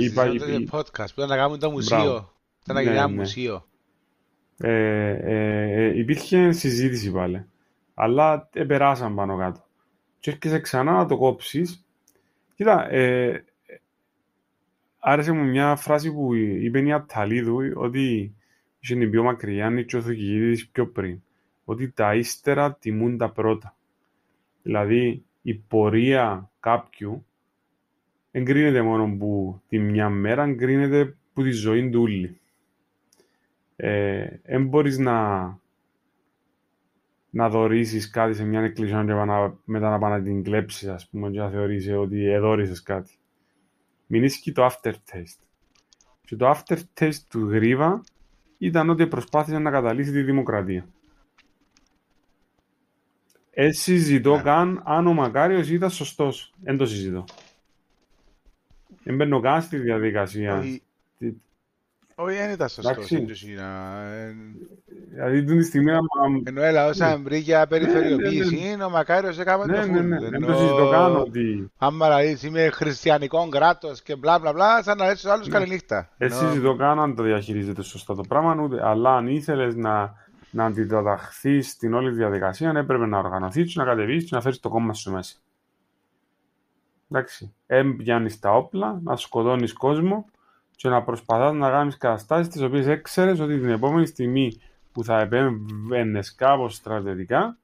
[0.00, 0.32] είπα...
[0.70, 2.32] podcast που ήταν να κάνουν το μουσείο.
[2.62, 3.14] Ήταν να γίνει ένα ναι.
[3.14, 3.66] μουσείο.
[4.58, 7.44] Ε, ε, ε, υπήρχε συζήτηση πάλι.
[7.94, 9.66] Αλλά περάσαν πάνω κάτω.
[10.18, 11.86] και έρχεσαι ξανά να το κόψεις.
[12.54, 13.44] Κοίτα, ε,
[14.98, 18.34] άρεσε μου μια φράση που είπε η Αταλίδου ότι
[18.80, 21.20] είχε την πιο μακριά και ο Θοκυγίδης πιο πριν.
[21.64, 23.76] Ότι τα ύστερα τιμούν τα πρώτα.
[24.62, 27.26] Δηλαδή, η πορεία κάποιου
[28.30, 32.40] εγκρίνεται μόνο που τη μια μέρα, εγκρίνεται που τη ζωή του ούλη.
[33.86, 35.40] Ε, δεν μπορείς να,
[37.30, 41.08] να δωρήσεις κάτι σε μια εκκλησία και να, μετά να πάνε να την κλέψεις, ας
[41.08, 43.18] πούμε, και να θεωρείς ότι εδόρισες κάτι.
[44.06, 45.46] Μην ίσχυει το aftertaste.
[46.24, 48.02] Και το aftertaste του Γρίβα
[48.58, 50.86] ήταν ότι προσπάθησε να καταλύσει τη δημοκρατία.
[53.50, 54.42] Έτσι συζητώ yeah.
[54.42, 56.54] καν αν ο Μακάριος ήταν σωστός.
[56.62, 57.24] Δεν το συζητώ.
[59.02, 60.64] Δεν μπαίνω καν στη διαδικασία.
[62.14, 63.08] Όχι, δεν ήταν σωστός.
[65.10, 65.92] Δηλαδή την στιγμή...
[66.44, 69.90] Ενώ έλα, όσα βρήκε περιφερειοποίηση, ο Μακάριος έκαμε το φούλ.
[69.90, 71.70] Ναι, ναι, ναι, δεν το συζητώ καν ότι...
[71.76, 76.10] Άμα δηλαδή είμαι χριστιανικός κράτος και μπλα μπλα μπλα, σαν να ρίξεις άλλους καληνύχτα.
[76.18, 80.22] Έτσι συζητώ καν αν το διαχειρίζεται σωστά το πράγμα, αλλά αν ήθελες να
[80.54, 84.92] να αντιταχθεί στην όλη διαδικασία, έπρεπε να οργανωθείς, να κατεβείς και να φέρεις το κόμμα
[84.92, 85.36] σου μέσα.
[87.10, 87.54] Εντάξει.
[87.66, 90.26] Έμπιανει τα όπλα, να σκοτώνεις κόσμο
[90.76, 94.60] και να προσπαθάς να κάνεις καταστάσεις τις οποίες έξερες ότι την επόμενη στιγμή
[94.92, 97.56] που θα επέμβαινες κάπως στρατιωτικά,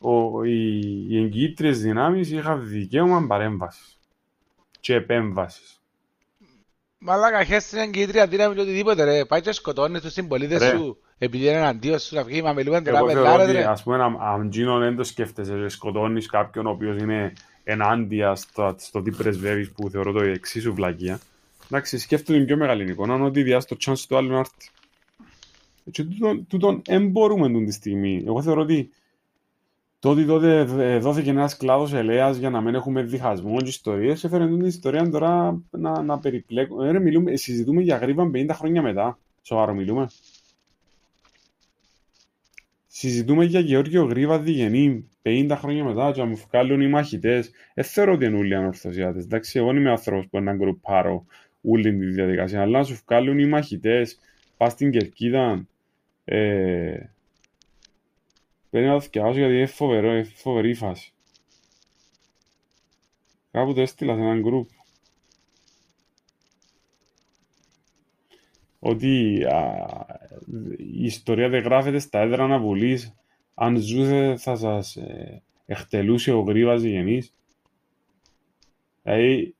[0.00, 0.78] ο, οι,
[1.08, 3.98] οι εγγυήτριε δυνάμεις είχαν δικαίωμα παρέμβασης
[4.80, 5.80] και επέμβασης.
[6.98, 9.24] Μαλάκα, χέσει την εγγυήτρια δύναμη και οτιδήποτε, ρε.
[9.24, 13.04] Πάει και σκοτώνεις τους συμπολίτες σου επειδή είναι εναντίον σου να βγει, μα μιλούμε τώρα
[13.04, 13.64] πελάρα, ρε.
[13.64, 17.32] Ας πούμε, αν γίνον δεν το σκέφτεσαι, σκοτώνεις κάποιον ο οποίος είναι
[17.64, 21.20] ενάντια στο, στο τι πρεσβεύεις που θεωρώ το εξίσου βλακεία.
[21.70, 24.70] Εντάξει, σκέφτομαι πιο μεγάλη εικόνα, ότι διάσει το chance του άλλου να έρθει.
[25.90, 26.04] Και
[26.48, 28.22] τούτον δεν μπορούμε τη στιγμή.
[28.26, 28.90] Εγώ θεωρώ ότι
[29.98, 34.24] τότε, τότε δόθηκε ένας κλάδος ελέας για να μην έχουμε διχασμό και ιστορίες.
[34.24, 36.88] Έφερε την ιστορία τώρα να, να περιπλέκουμε.
[36.88, 39.18] Ε, μιλούμε, συζητούμε για γρήβα 50 χρόνια μετά.
[39.42, 40.08] Σοβαρό μιλούμε.
[42.86, 47.50] Συζητούμε για Γεώργιο Γρήβα διγενή 50 χρόνια μετά και να μου βγάλουν οι μαχητές.
[47.74, 49.24] Δεν θεωρώ ότι είναι όλοι ανορθωσιάτες.
[49.24, 51.24] Εντάξει, εγώ είμαι άνθρωπος που να γκρουπάρω
[51.68, 52.62] όλη τη διαδικασία.
[52.62, 54.18] Αλλά να σου βγάλουν οι μαχητές,
[54.56, 55.68] πας στην Κερκίδα.
[56.24, 57.10] Ε,
[58.70, 61.12] πρέπει να το φτιάξω γιατί είναι φοβερό, είναι φοβερή φάση.
[63.50, 64.68] Κάπου το έστειλα σε έναν γκρουπ.
[68.78, 69.86] ότι α,
[70.76, 73.14] η ιστορία δεν γράφεται στα έδρανα βουλής.
[73.54, 77.34] Αν ζούσε θα σας ε, εκτελούσε ο γρήβας γενής.
[79.02, 79.54] Δηλαδή,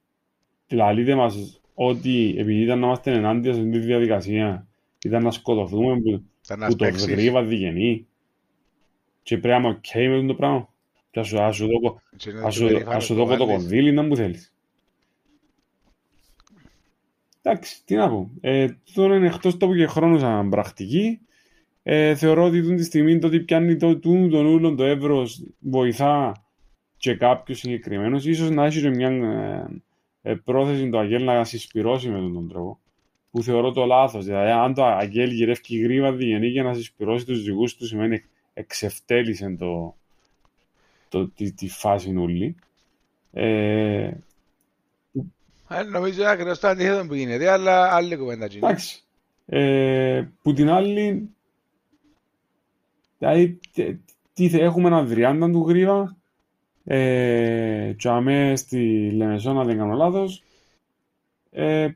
[0.69, 4.67] λαλείτε μας ότι επειδή ήταν να είμαστε ενάντια σε αυτή τη διαδικασία,
[5.05, 6.25] ήταν να σκοτωθούμε που,
[6.67, 8.07] που το γρήβα διγενή
[9.23, 10.69] και πρέπει να είμαι ok με το πράγμα.
[11.11, 11.21] Και
[12.95, 14.55] ας σου δω το κονδύλι να μου θέλεις.
[17.43, 18.31] Εντάξει, τι να πω.
[18.41, 21.21] Ε, τώρα είναι εκτός τόπου και χρόνου σαν πρακτική.
[21.83, 26.45] Ε, θεωρώ ότι τη στιγμή το ότι πιάνει το, τον ούλον το εύρος βοηθά
[26.97, 29.67] και κάποιος συγκεκριμένος, ίσως να έχει μια ε, ε,
[30.35, 32.79] πρόθεση το Αγγέλ να συσπυρώσει με τον τρόπο.
[33.31, 34.25] Που θεωρώ το λάθος.
[34.25, 38.23] Δηλαδή, αν το Αγγέλ γυρεύει γρήγορα διγενή για να συσπυρώσει τους δικούς του, σημαίνει
[38.55, 39.97] εξευτέλισε το,
[41.09, 42.57] το, τη, τη φάση νουλή.
[43.33, 44.11] Ε,
[45.69, 48.67] ε, νομίζω είναι ακριβώς το αντίθετο που γίνεται, αλλά άλλη κουβέντα γίνεται.
[48.67, 49.03] Εντάξει.
[49.47, 51.29] Ε, που την άλλη,
[53.19, 53.61] δηλαδή,
[54.33, 56.17] τι, έχουμε ένα δριάντα του γρήβα,
[56.91, 60.43] ε, και αμέ στη Λεμεσόνα δεν κάνω λάθος,
[61.51, 61.89] ε,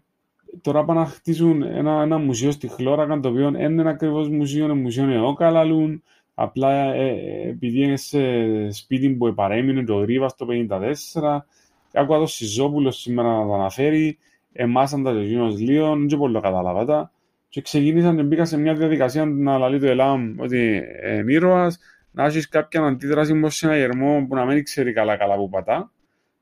[0.60, 4.64] τώρα πάνε να χτίσουν ένα, ένα μουσείο στη Χλώρακα, το οποίο δεν είναι ακριβώς μουσείο,
[4.64, 6.02] είναι μουσείο νεόκαλαλούν,
[6.34, 8.20] απλά ε, ε, επειδή είναι σε
[8.70, 11.38] σπίτι που παρέμεινε το γρήβα στο 1954,
[11.92, 14.18] Άκουα το Σιζόπουλο σήμερα να το αναφέρει,
[14.52, 17.12] εμάσαν τα ζεγίνος λίγο, δεν πολύ καταλάβατα.
[17.48, 20.82] Και ξεκίνησαν και μπήκα σε μια διαδικασία να λαλεί το ΕΛΑΜ ότι
[21.18, 21.78] είναι ήρωας,
[22.12, 25.48] να έχεις κάποια αντίδραση όπως σε ένα γερμό που να μην ξέρει καλά καλά που
[25.48, 25.92] πατά.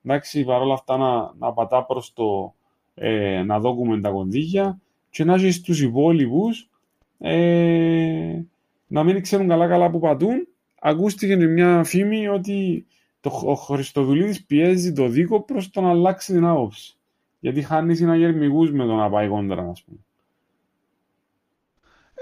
[0.05, 2.55] Εντάξει, παρόλα αυτά να, να πατά προς το
[2.95, 6.71] ε, να δώκουμε τα κονδύλια και να έχεις τους υπόλοιπους
[7.19, 8.41] ε,
[8.87, 10.49] να μην ξέρουν καλά καλά που πατούν.
[10.81, 12.87] Ακούστηκε μια φήμη ότι
[13.21, 16.95] το, ο Χριστοδουλίδης πιέζει το δίκο προς το να αλλάξει την άποψη.
[17.41, 19.99] Γιατί χάνει συναγερμικούς με το να πάει κόντρα, ας πούμε.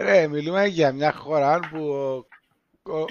[0.00, 1.78] Ρε, μιλούμε για μια χώρα που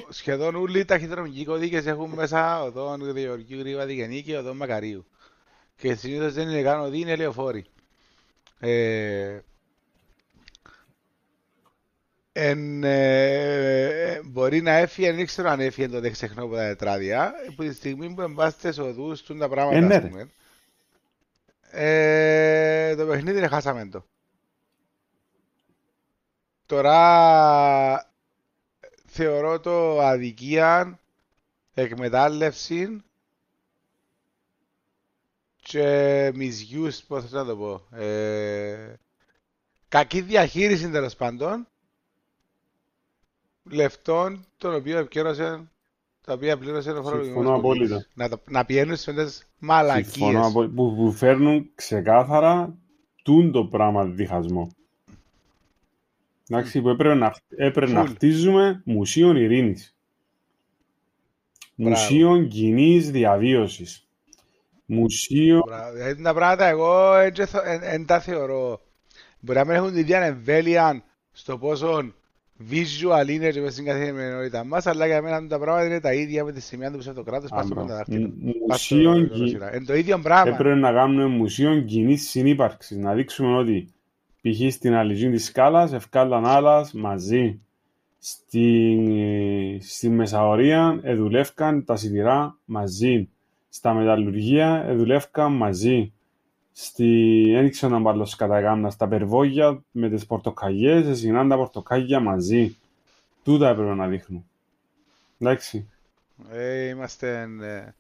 [0.09, 5.05] σχεδόν όλοι οι ταχυδρομικοί κωδίκες έχουν μέσα οδόν Γεωργίου Γρήβα Διγενή και οδόν Μακαρίου.
[5.75, 7.65] Και συνήθως δεν είναι καν οδοί, είναι λεωφόροι.
[8.59, 9.39] Ε,
[12.39, 17.63] Εν, ε, μπορεί να έφυγε, δεν ξέρω αν έφυγε το δεξιχνό από τα τετράδια, που
[17.63, 20.07] τη στιγμή που εμπάστε στους οδούς του τα πράγματα, Ε, ναι, ας ρε.
[20.07, 20.29] πούμε.
[21.71, 24.05] Ε, το παιχνίδι είναι χάσαμε το.
[26.65, 28.06] Τώρα
[29.17, 30.99] θεωρώ το αδικία,
[31.73, 33.01] εκμετάλλευση
[35.61, 38.93] και misuse, πώς θα το πω, ε,
[39.87, 41.67] κακή διαχείριση τέλος πάντων
[43.63, 45.67] λεφτών των οποίων επικέρωσε
[46.25, 47.87] τα οποία πλήρωσε ο φορολογικός Συμφωνώ απόλυτα.
[47.87, 48.09] πολίτης.
[48.13, 50.45] Να, τα- να πηγαίνουν σε αυτές τις Συμφωνώ μαλακίες.
[50.45, 52.77] απο- που, που φέρνουν ξεκάθαρα
[53.23, 54.67] τούν το πράγμα διχασμό.
[56.49, 58.09] Εντάξει, που έπρεπε να, έπρεπε να Φουλ.
[58.11, 59.95] χτίζουμε μουσείο ειρήνης.
[61.75, 61.95] Μπράβο.
[61.95, 64.07] Μουσείο κοινής διαβίωσης.
[64.85, 65.63] Μουσείο...
[65.65, 65.93] Μπράβο.
[65.93, 67.13] Δηλαδή τα πράγματα εγώ
[67.79, 68.81] δεν τα θεωρώ.
[69.39, 72.13] Μπορεί να μην έχουν την ίδια εμβέλεια στο πόσο
[72.71, 76.43] visual είναι και μες στην καθημερινότητα μας, αλλά για μένα τα πράγματα είναι τα ίδια
[76.43, 77.85] με τη σημεία του ψευτοκράτους πας στο Άμπρα.
[77.85, 78.33] πενταδάχτυλο.
[78.39, 79.75] Μου- Πας στο Μουσείο ολοσύρα.
[79.75, 80.53] Είναι το ίδιο πράγμα.
[80.53, 82.97] Έπρεπε να κάνουμε μουσείο κοινής συνύπαρξης.
[82.97, 83.87] Να δείξουμε ότι
[84.49, 84.73] π.χ.
[84.73, 87.61] στην αλυζή τη σκάλα ευκάλαν άλλα μαζί.
[88.19, 93.29] Στη, στη Μεσαωρία εδουλεύκαν τα σιδηρά μαζί.
[93.69, 96.13] Στα μεταλλουργία εδουλεύκαν μαζί.
[96.71, 102.19] Στη, δεν ξέρω να πάρω κατά γάμνα, στα περβόγια με τις πορτοκαλιές, εσυνάν τα πορτοκάλια
[102.19, 102.77] μαζί.
[103.43, 104.45] Τούτα έπρεπε να δείχνουν.
[105.39, 105.89] Εντάξει.
[106.51, 107.95] Ε, είμαστε εν, ε,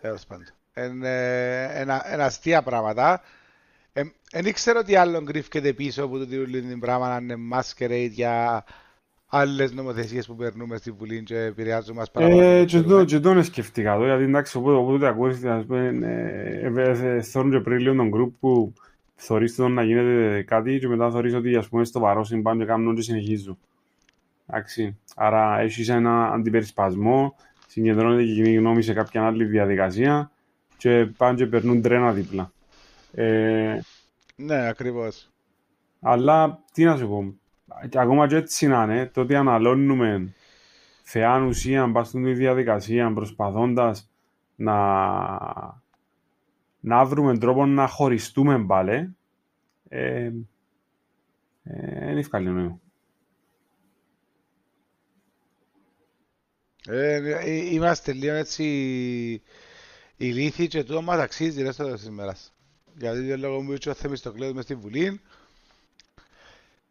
[0.00, 0.46] τέλος πάντων.
[0.72, 3.20] Εν, ε, ένα, εν αστεία πράγματα.
[4.32, 8.64] Δεν ήξερα τι άλλο κρύφκεται πίσω από το τυρούλι την πράγμα να είναι masquerade για
[9.30, 12.40] άλλες νομοθεσίες που περνούμε στη Βουλή και επηρεάζουν μας παραπάνω.
[12.40, 13.04] Ε, από και το το, ξέρουμε.
[13.04, 17.16] και το είναι σκεφτικά το, γιατί εντάξει, οπότε, οπότε ακούστε, ας πούμε, ε, ε, ε,
[17.16, 18.72] ε, θωρούν και πριν λίγο τον group που
[19.14, 22.70] θωρείς τον να γίνεται κάτι και μετά θωρείς ότι, ας πούμε, στο παρόσιν πάνε και
[22.70, 23.58] κάνουν και συνεχίζουν.
[24.46, 27.36] Εντάξει, άρα έχεις ένα αντιπερισπασμό,
[27.66, 30.30] συγκεντρώνεται και η κοινή γνώμη σε κάποια άλλη διαδικασία
[30.76, 32.52] και πάνε και περνούν τρένα δίπλα.
[33.12, 33.80] Ε,
[34.36, 35.30] Ναι, ακριβώς.
[36.00, 37.34] αλλά τι να σου πω,
[37.88, 40.34] και ακόμα και έτσι να είναι, το ότι αναλώνουμε
[41.02, 44.10] θεάν ουσία πας στην διαδικασία προσπαθώντας
[44.56, 44.76] να,
[46.80, 49.16] να βρούμε τρόπο να χωριστούμε πάλι,
[49.88, 50.30] ε,
[51.62, 52.80] ε, είναι ευκαλή νόημα.
[56.86, 58.64] Ε, ε, είμαστε λίγο έτσι
[60.16, 62.54] ηλίθιοι και τούτο μας αξίζει ρέστο της ημέρας.
[63.00, 65.20] Γιατί το λόγο μου είπε ο Θεμιστοκλέος μες στη Βουλή.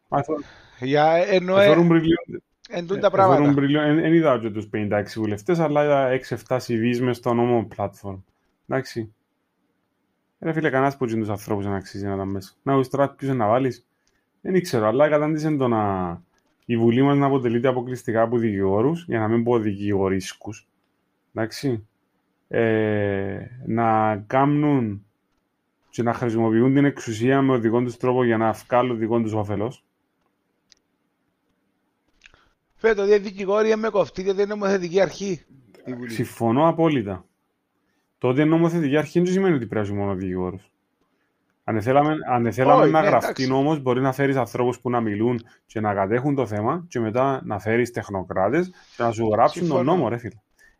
[0.08, 0.40] Μα, εθω-
[0.80, 3.54] Για, ενώ ε, εθώρουν πριν λίγο- εν τούν τα εθώρουν πράγματα.
[3.54, 7.34] πριν λίγο- εν- εν είδα και τους 56 βουλευτές, αλλά είδα 6-7 CVs μες στο
[7.34, 8.18] νόμο platform.
[8.68, 9.14] Εντάξει.
[10.40, 12.54] Ρε φίλε, κανένας από τους ανθρώπους δεν αξίζει να ήταν μέσα.
[12.64, 13.86] Να δεις τώρα ποιους να βάλεις.
[14.42, 16.22] Δεν ήξερα, αλλά κατάντησε το να...
[16.66, 20.68] Η Βουλή μας να αποτελείται αποκλειστικά από δικηγόρους, για να μην πω δικηγορίσκους.
[21.34, 21.88] Εντάξει.
[22.48, 25.06] Ε, να κάνουν
[25.90, 29.84] και να χρησιμοποιούν την εξουσία με οδηγόν τους τρόπο για να βγάλουν δικό τους όφελος.
[32.76, 35.42] Φέτο, οι δικηγόροι με κοφτή γιατί είναι νομοθετική αρχή.
[35.86, 36.12] Η Βουλή.
[36.12, 37.26] Συμφωνώ απόλυτα.
[38.18, 40.60] Το ότι είναι νομοθετική αρχή δεν σημαίνει ότι πρέπει να είσαι μόνο δικηγόρο.
[41.64, 43.48] Αν θέλαμε, αν θέλαμε Όχι, να ναι, γραφτεί εντάξει.
[43.48, 47.42] νόμος, μπορεί να φέρεις ανθρώπους που να μιλούν και να κατέχουν το θέμα και μετά
[47.46, 49.92] να φέρεις τεχνοκράτες και να σου γράψουν τον Συμφωνώ.
[49.96, 50.36] νόμο, ρε φίλε.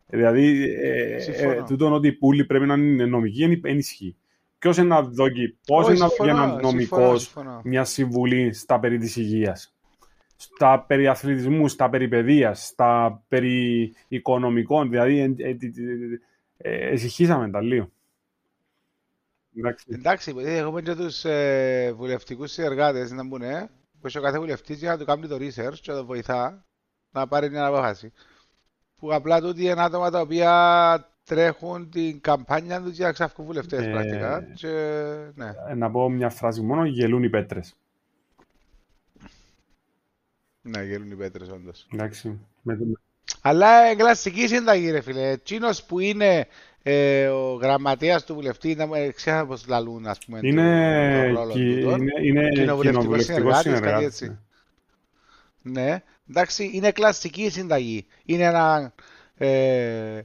[0.06, 1.64] Ε, Δηλαδή, ε, ε, Συμφωνώ.
[1.64, 3.80] τούτο ότι οι πουλοι πρέπει να είναι νομικοί, δεν
[4.60, 4.76] δεν ισχύει.
[4.76, 7.60] Ποιος είναι να δώσει, πώς Όχι, είναι να βγει συμφωνώ, ένας συμφωνώ, νομικός συμφωνώ.
[7.64, 9.74] μια συμβουλή στα περί της υγείας,
[10.36, 15.56] στα περί αθλητισμού, στα περί παιδείας, στα περί οικονομικών, δηλαδή ε, ε, ε,
[16.56, 17.90] ε, εσυχήσαμε τα λίγο.
[19.56, 19.84] Εντάξει.
[19.88, 24.38] Εντάξει, επειδή έχουμε και τους ε, βουλευτικούς συνεργάτες να μπουν, ε, που έχει ο κάθε
[24.38, 26.64] βουλευτής για να του κάνει το research και να το βοηθά
[27.10, 28.12] να πάρει μια απόφαση.
[28.96, 33.86] Που απλά τούτοι είναι άτομα τα οποία τρέχουν την καμπάνια τους για να ξαφκούν βουλευτές
[33.86, 34.42] Ε, πρακτικά.
[34.54, 34.68] Και,
[35.34, 35.52] ναι.
[35.68, 37.74] Ε, Να πω μια φράση μόνο, γελούν οι πέτρες.
[40.62, 41.86] ναι, γελούν οι πέτρες όντως.
[41.92, 42.38] Εντάξει.
[42.62, 42.84] Με το-
[43.40, 45.30] Αλλά ε, κλασική συνταγή ρε φίλε.
[45.30, 46.46] Εκείνος που είναι
[46.82, 51.52] ε, ο γραμματέας του βουλευτή, να μου ξέχασα πώς λαλούν ας πούμε Είναι, το ρόλο
[51.52, 52.00] κι- τούτον.
[52.00, 54.06] είναι, είναι Κοινοβουλευτικός κοινοβουλευτικός συνεργάτης, κάτι συνεργάτης.
[54.06, 54.38] έτσι.
[55.62, 55.82] ναι.
[55.82, 58.06] Ναι, εντάξει, είναι κλασική συνταγή.
[58.24, 58.92] Είναι ένα,
[59.36, 60.20] ε,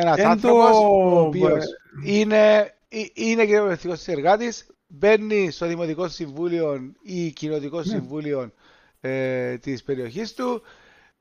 [0.00, 1.64] ένας Εν άνθρωπος το- ο οποίος
[2.04, 7.82] είναι, ε, είναι κοινοβουλευτικός συνεργάτης, μπαίνει στο Δημοτικό Συμβούλιο ή Κοινοτικό Ναι.
[7.84, 8.52] Συμβούλιο
[9.00, 10.62] ε, της περιοχής του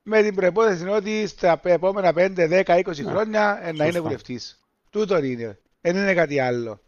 [0.04, 4.02] με την προπόθεση ότι στα επόμενα 5, 10, 20 Ναι, χρόνια ε, να είναι σωστά.
[4.02, 4.62] βουλευτής.
[4.90, 5.60] Τούτο είναι.
[5.82, 6.82] Δεν είναι κάτι άλλο.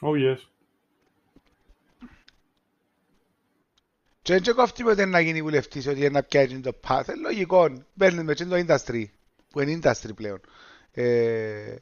[0.00, 0.38] Oh yes.
[4.22, 7.08] Και δεν κόφτει ποτέ να γίνει βουλευτής ότι να πιάσει το path.
[7.08, 7.84] Ε, λογικό.
[7.98, 9.04] Παίρνει με το industry.
[9.52, 10.40] Που είναι industry πλέον.
[10.92, 11.76] Ε,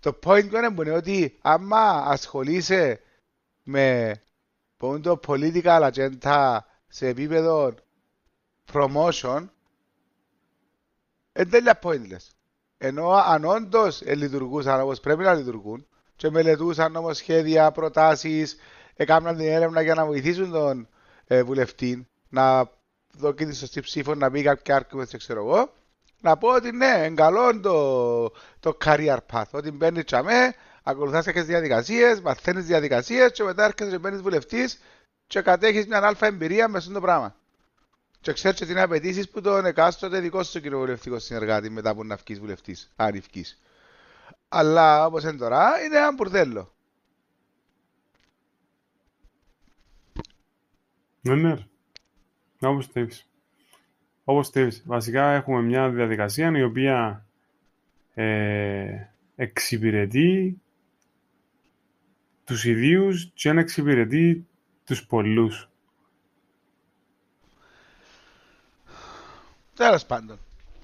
[0.00, 0.44] το point
[0.76, 3.00] είναι ότι άμα ασχολείσαι
[3.62, 4.14] με
[5.02, 7.74] το political agenda σε επίπεδο
[8.72, 9.46] promotion,
[11.36, 12.26] είναι τέλεια pointless.
[12.78, 15.86] Ενώ αν όντως λειτουργούσαν όπως πρέπει να λειτουργούν
[16.16, 18.56] και μελετούσαν νομοσχέδια, προτάσεις,
[18.94, 20.88] έκαναν την έρευνα για να βοηθήσουν τον
[21.26, 22.70] ε, βουλευτή να
[23.16, 25.72] δώσει τη σωστή ψήφο, να μπει κάποια άρκη, ξέρω εγώ,
[26.22, 29.50] να πω ότι ναι, εγκαλώ το, το career path.
[29.50, 34.80] Ότι μπαίνεις τσαμέ, ακολουθάς κάποιες διαδικασίες, μαθαίνεις διαδικασίες και μετά έρχεσαι και μπαίνεις βουλευτής
[35.26, 37.36] και κατέχεις μια αλφα εμπειρία μες αυτό το πράγμα.
[38.20, 42.16] Και ξέρεις τι είναι απαιτήσεις που τον εκάστοτε δικό σου κοινοβουλευτικό συνεργάτη μετά που να
[42.16, 43.60] βγεις βουλευτής, αν βγεις.
[44.48, 46.74] Αλλά όπως είναι τώρα, είναι ένα μπουρδέλο.
[51.20, 51.66] Ναι, ναι.
[52.60, 53.12] Όπως θέλει.
[54.24, 54.82] Όπως θέλεις.
[54.86, 57.26] Βασικά έχουμε μια διαδικασία η οποία
[58.14, 59.06] ε,
[59.36, 60.60] εξυπηρετεί
[62.44, 64.46] τους ιδίους και δεν εξυπηρετεί
[64.84, 65.70] τους πολλούς.
[69.74, 70.38] Τέλος πάντων.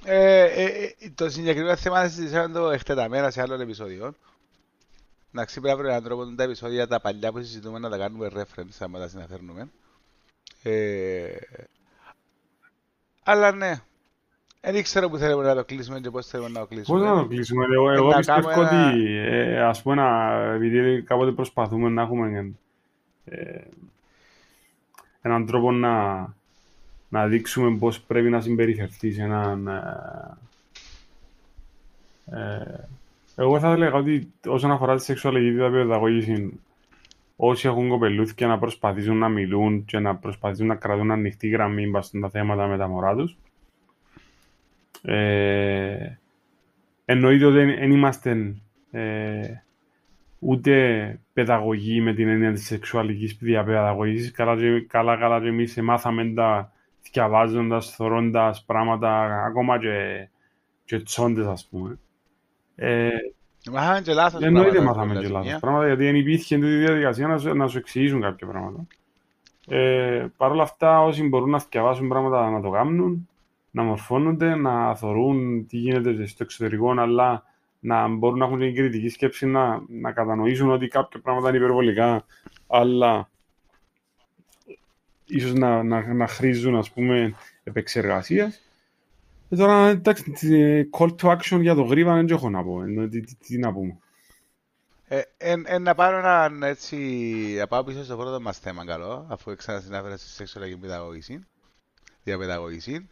[0.05, 4.15] Ε, ε, ε, το συγκεκριμένο θέμα συζητήσαμε το εκτεταμένα σε άλλο επεισόδιο.
[5.31, 8.99] Να ξύπναμε έναν τρόπο τα επεισόδια τα παλιά που συζητούμε να τα κάνουμε reference άμα
[8.99, 9.69] τα συναφέρνουμε.
[10.63, 11.37] Ε,
[13.31, 13.81] αλλά ναι.
[14.61, 16.99] Δεν ήξερα που θέλουμε να το κλείσουμε και πώς θέλουμε να το κλείσουμε.
[16.99, 17.65] Πώς να το κλείσουμε.
[17.75, 18.61] Εγώ, εγώ πιστεύω ένα...
[18.61, 22.53] ότι ε, ας πούμε να, επειδή κάποτε προσπαθούμε να έχουμε
[23.25, 23.61] ε,
[25.23, 26.27] έναν τρόπο να,
[27.09, 29.67] να δείξουμε πώς πρέπει να συμπεριφερθείς σε έναν...
[29.67, 30.37] Ε,
[32.31, 32.89] ε,
[33.37, 36.61] εγώ θα έλεγα ότι όσον αφορά τη σεξουαλική παιδαγωγή,
[37.41, 42.21] όσοι έχουν κοπελούθηκε να προσπαθήσουν να μιλούν και να προσπαθήσουν να κρατούν ανοιχτή γραμμή μπαστούν
[42.21, 43.37] τα θέματα με τα μωρά τους.
[45.03, 46.19] Ε,
[47.05, 48.55] εννοείται ότι δεν είμαστε
[48.91, 49.63] ε,
[50.39, 54.31] ούτε παιδαγωγοί με την έννοια της σεξουαλικής διαπαιδαγωγής.
[54.31, 56.73] Καλά, καλά, καλά και εμείς μάθαμε τα
[57.13, 60.29] διαβάζοντας, θωρώντας πράγματα, ακόμα και,
[60.85, 61.99] και τσόντες ας πούμε.
[62.77, 63.09] Ε,
[63.71, 64.67] Μάθαμε και λάθος πράγματα.
[64.67, 68.21] Εννοείται μάθαμε και λάθος πράγματα, γιατί δεν υπήρχε τη διαδικασία να σου, να σου εξηγήσουν
[68.21, 68.87] κάποια πράγματα.
[69.69, 73.29] Ε, Παρ' όλα αυτά, όσοι μπορούν να διαβάσουν πράγματα να το κάνουν,
[73.71, 77.45] να μορφώνονται, να θεωρούν τι γίνεται στο εξωτερικό, αλλά
[77.81, 82.25] να μπορούν να έχουν την κριτική σκέψη να, να κατανοήσουν ότι κάποια πράγματα είναι υπερβολικά,
[82.67, 83.29] αλλά
[85.27, 88.63] ίσως να, να, να χρήζουν, ας πούμε, επεξεργασίας.
[89.49, 90.33] Ε, τώρα, εντάξει,
[90.99, 92.83] call to action για το γρήβα δεν έχω να πω.
[92.83, 93.99] Ε, τι, τι, τι να πούμε.
[95.09, 96.97] Ε, ε, να πάρω έναν έτσι,
[97.59, 101.47] να πάω πίσω στο πρώτο μας θέμα καλό, αφού ξανασυνάφερα στη σεξουαλική παιδαγωγήση,
[102.23, 103.09] διαπαιδαγωγήση.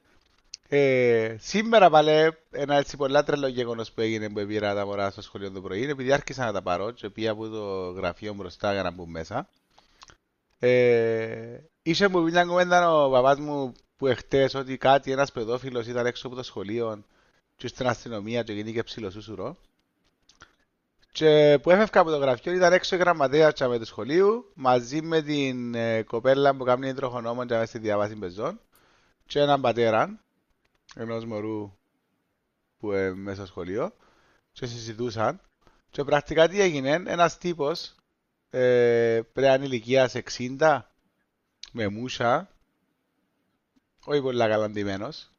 [0.68, 2.10] Ε, σήμερα πάλι
[2.50, 5.88] ένα έτσι πολλά τρελό γεγονός που έγινε που πήρα τα μωρά στο σχολείο το πρωί,
[5.88, 9.48] επειδή άρχισα να τα πάρω και πήγα από το γραφείο μπροστά για να μπουν μέσα.
[10.58, 16.06] Ε, είσαι μου μια κουβέντα ο παπάς μου που εχθές ότι κάτι ένας παιδόφιλος ήταν
[16.06, 17.04] έξω από το σχολείο
[17.56, 19.56] και στην αστυνομία και γίνηκε ψηλοσούσουρο.
[21.12, 25.22] Και που έφευκα από το γραφείο ήταν έξω η γραμματέα με του σχολείου μαζί με
[25.22, 28.60] την ε, κοπέλα που κάνει τροχονόμο και στη διαβάση πεζών
[29.26, 30.20] και έναν πατέρα
[30.94, 31.72] ενός μωρού
[32.78, 33.92] που είναι μέσα στο σχολείο
[34.52, 35.40] και συζητούσαν
[35.90, 37.94] και πρακτικά τι έγινε, ένας τύπος
[38.50, 40.10] ε, πρέπει ηλικία
[40.58, 40.80] 60
[41.72, 42.48] με μούσα
[44.06, 45.30] όχι πολύ καλά ντυμένος,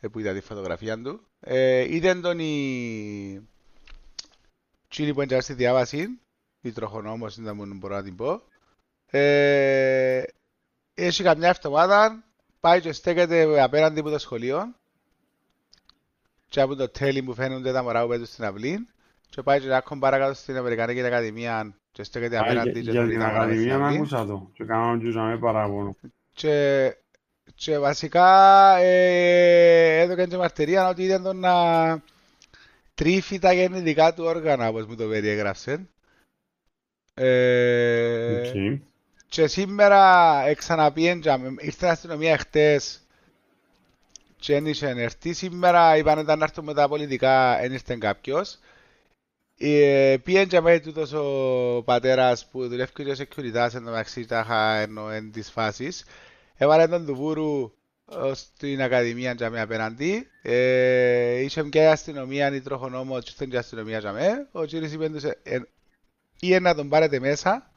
[0.00, 1.20] ε, που είδα τη φωτογραφία του.
[1.40, 3.48] Ε, είδε τον η
[4.88, 6.20] Τσίλη που έντια στη διάβαση,
[6.60, 8.42] η τροχονόμος ήταν που μπορώ να την πω.
[9.06, 10.22] Ε,
[10.94, 12.24] έχει καμιά εβδομάδα,
[12.60, 14.74] πάει και στέκεται απέναντι από το σχολείο
[16.48, 18.88] και από το τέλει που φαίνονται τα μωρά που πέτουν στην αυλή
[19.30, 23.78] και πάει και ακόμα παρακάτω στην Αμερικανική Ακαδημία και στέκεται απέναντι για, για την Ακαδημία
[23.78, 25.96] να ακούσα το και κάνω τζούσα με παράπονο.
[26.32, 26.94] Και
[27.62, 31.52] και βασικά ε, έδωκαν και μαρτυρία ότι ήταν το να
[32.94, 35.88] τρίφει τα γεννητικά του όργανα, όπως μου το περιέγραψε.
[37.14, 38.78] Ε, okay.
[39.28, 43.00] Και σήμερα εξαναπιέντζαμε, ήρθε στην αστυνομία χτες
[44.38, 45.32] και ένιξε έρθει.
[45.32, 48.58] Σήμερα είπαν ότι να έρθουν με τα πολιτικά, δεν ήρθε κάποιος.
[49.58, 54.40] Ε, Πήγαινε με τούτος ο πατέρας που δουλεύει και ο security εν τω μεταξύ τα
[54.40, 56.04] είχα ενώ εν της φάσης.
[56.62, 57.72] Έβαλε τον του Βούρου
[58.12, 60.26] ε, στην Ακαδημία για με απέναντι.
[60.42, 64.48] Ε, είχε και η αστυνομία, η τροχονόμο, και στην αστυνομία για με.
[64.52, 65.22] Ο κύριος είπε τους,
[66.40, 67.70] ή να τον πάρετε μέσα,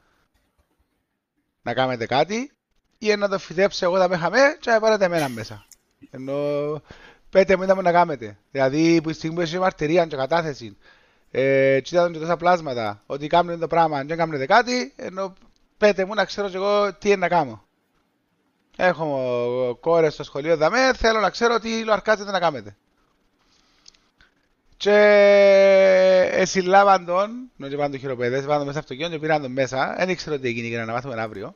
[1.62, 2.52] να κάνετε κάτι,
[2.98, 5.66] ή να το φυτέψω εγώ τα με χαμέ και να πάρετε εμένα μέσα.
[6.10, 6.36] Ενώ
[7.30, 8.38] πέτε μου ήταν να κάνετε.
[8.50, 10.76] Δηλαδή που η στιγμή που έχει μαρτυρία και κατάθεση
[11.30, 15.32] ε, και ήταν και τόσα πλάσματα ότι κάνουν το πράγμα και δεν κάνετε κάτι ενώ
[15.78, 17.64] πέτε μου να ξέρω και εγώ τι είναι να κάνω.
[18.76, 22.76] Έχω κόρες στο σχολείο δαμέ, θέλω να ξέρω τι λοαρκάζετε να κάνετε.
[24.76, 24.98] Και
[26.32, 29.94] εσύ λάβαν τον, νομίζω πάνε το χειροπέδες, πάνε μέσα στο αυτοκίνητο και πήραν τον μέσα.
[29.98, 31.54] Δεν ήξερα τι έγινε για να μάθουμε αύριο.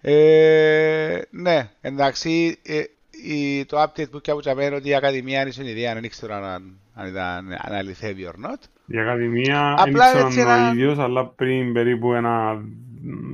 [0.00, 2.82] Ε, ναι, εντάξει, ε,
[3.24, 7.08] η, το update που πιάβουν ότι η Ακαδημία είναι στην ιδέα, δεν ήξερα αν, αν,
[7.08, 8.58] ήταν, αν αληθεύει or not.
[8.86, 10.68] Η Ακαδημία δεν ήξερα ένα...
[10.68, 12.62] ο ίδιος, αλλά πριν περίπου ένα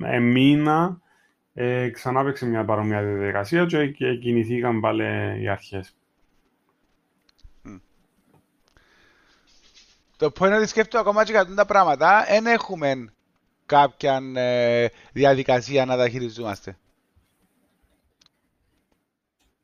[0.04, 1.00] ε, μήνα
[1.54, 5.04] ε, ξανά παίξε μια παρόμοια διαδικασία και κινηθήκαν πάλι
[5.42, 5.96] οι αρχές.
[10.16, 13.12] Το point είναι ότι σκέφτομαι ακόμα και για τα πράγματα, δεν έχουμε
[13.66, 16.76] κάποια ε, διαδικασία να τα χειριζόμαστε.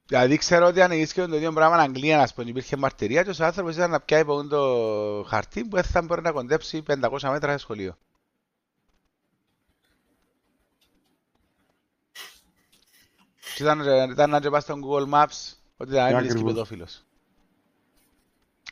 [0.07, 3.43] Δηλαδή ξέρω ότι αν ίσχυε το ίδιο πράγμα στην Αγγλία, ας πούμε, υπήρχε μαρτυρία και
[3.43, 7.51] ο άνθρωπος ήταν να πιάει από το χαρτί που θα μπορεί να κοντέψει 500 μέτρα
[7.51, 7.97] στο σχολείο.
[13.63, 17.03] Ήταν, ήταν να πας στο Google Maps ότι ήταν έμεινες παιδόφιλος.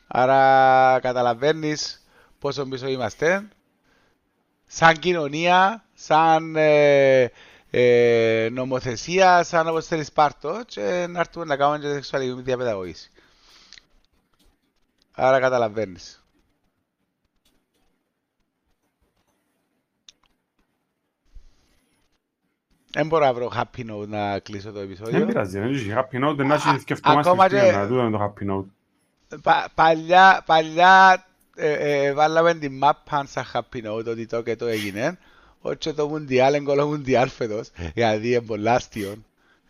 [0.07, 2.05] Άρα καταλαβαίνεις
[2.39, 3.47] πόσο πίσω είμαστε.
[4.65, 7.31] Σαν κοινωνία, σαν ε,
[7.69, 13.11] ε, νομοθεσία, σαν όπως θέλεις πάρτο και να έρθουμε να κάνουμε και σεξουαλική διαπαιδαγωγήση.
[15.11, 16.26] Άρα καταλαβαίνεις.
[22.91, 25.17] Δεν μπορώ να βρω happy note να κλείσω το επεισόδιο.
[25.17, 28.65] Δεν πειράζει, δεν έχει happy note, δεν έχει σκεφτόμαστε να δούμε το happy note.
[29.75, 31.25] Παλιά, παλιά
[31.55, 35.17] ε, ε, βάλαμε την map σαν happy note ότι το και το έγινε.
[35.61, 39.15] Όχι το Μουντιάλ, εγκολό Μουντιάλ φέτος, γιατί είναι πολλά αστείο.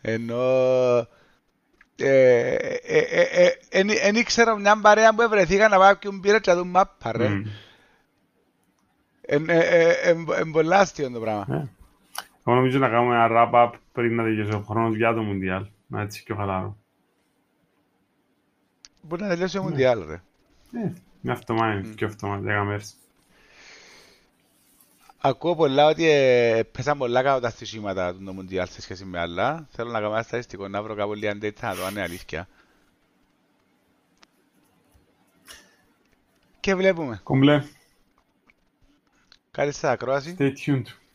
[0.02, 1.08] Ενώ
[4.02, 7.12] δεν ήξερα μια παρέα που βρεθήκα να πάω και μου πήρε και να δουν μάπα
[7.12, 7.42] ρε.
[9.30, 11.70] Είναι πολλά αστείο το πράγμα.
[12.48, 15.68] Εγώ νομίζω να κάνουμε ένα wrap-up πριν να τελειώσει ο χρόνος για το Μουντιάλ.
[15.88, 16.78] Να έτσι πιο χαλάρο.
[19.02, 20.22] Μπορεί να τελειώσει ο Μουντιάλ, ρε.
[20.72, 22.96] Ε, με αυτομάτι, πιο αυτομάτι, δέκα μέρες.
[25.18, 29.68] Ακούω πολλά ότι ε, πέσαν πολλά κάτω τα στοιχήματα του Μουντιάλ σε σχέση με άλλα.
[29.70, 32.48] Θέλω να κάνω ένα στατιστικό να βρω κάπου λίγα αντέτσα να το είναι αλήθεια.
[36.60, 37.20] Και βλέπουμε.
[37.24, 37.64] Κομπλέ.
[39.52, 40.36] Κάτι στα ακρόαση.
[40.40, 41.07] Stay tuned.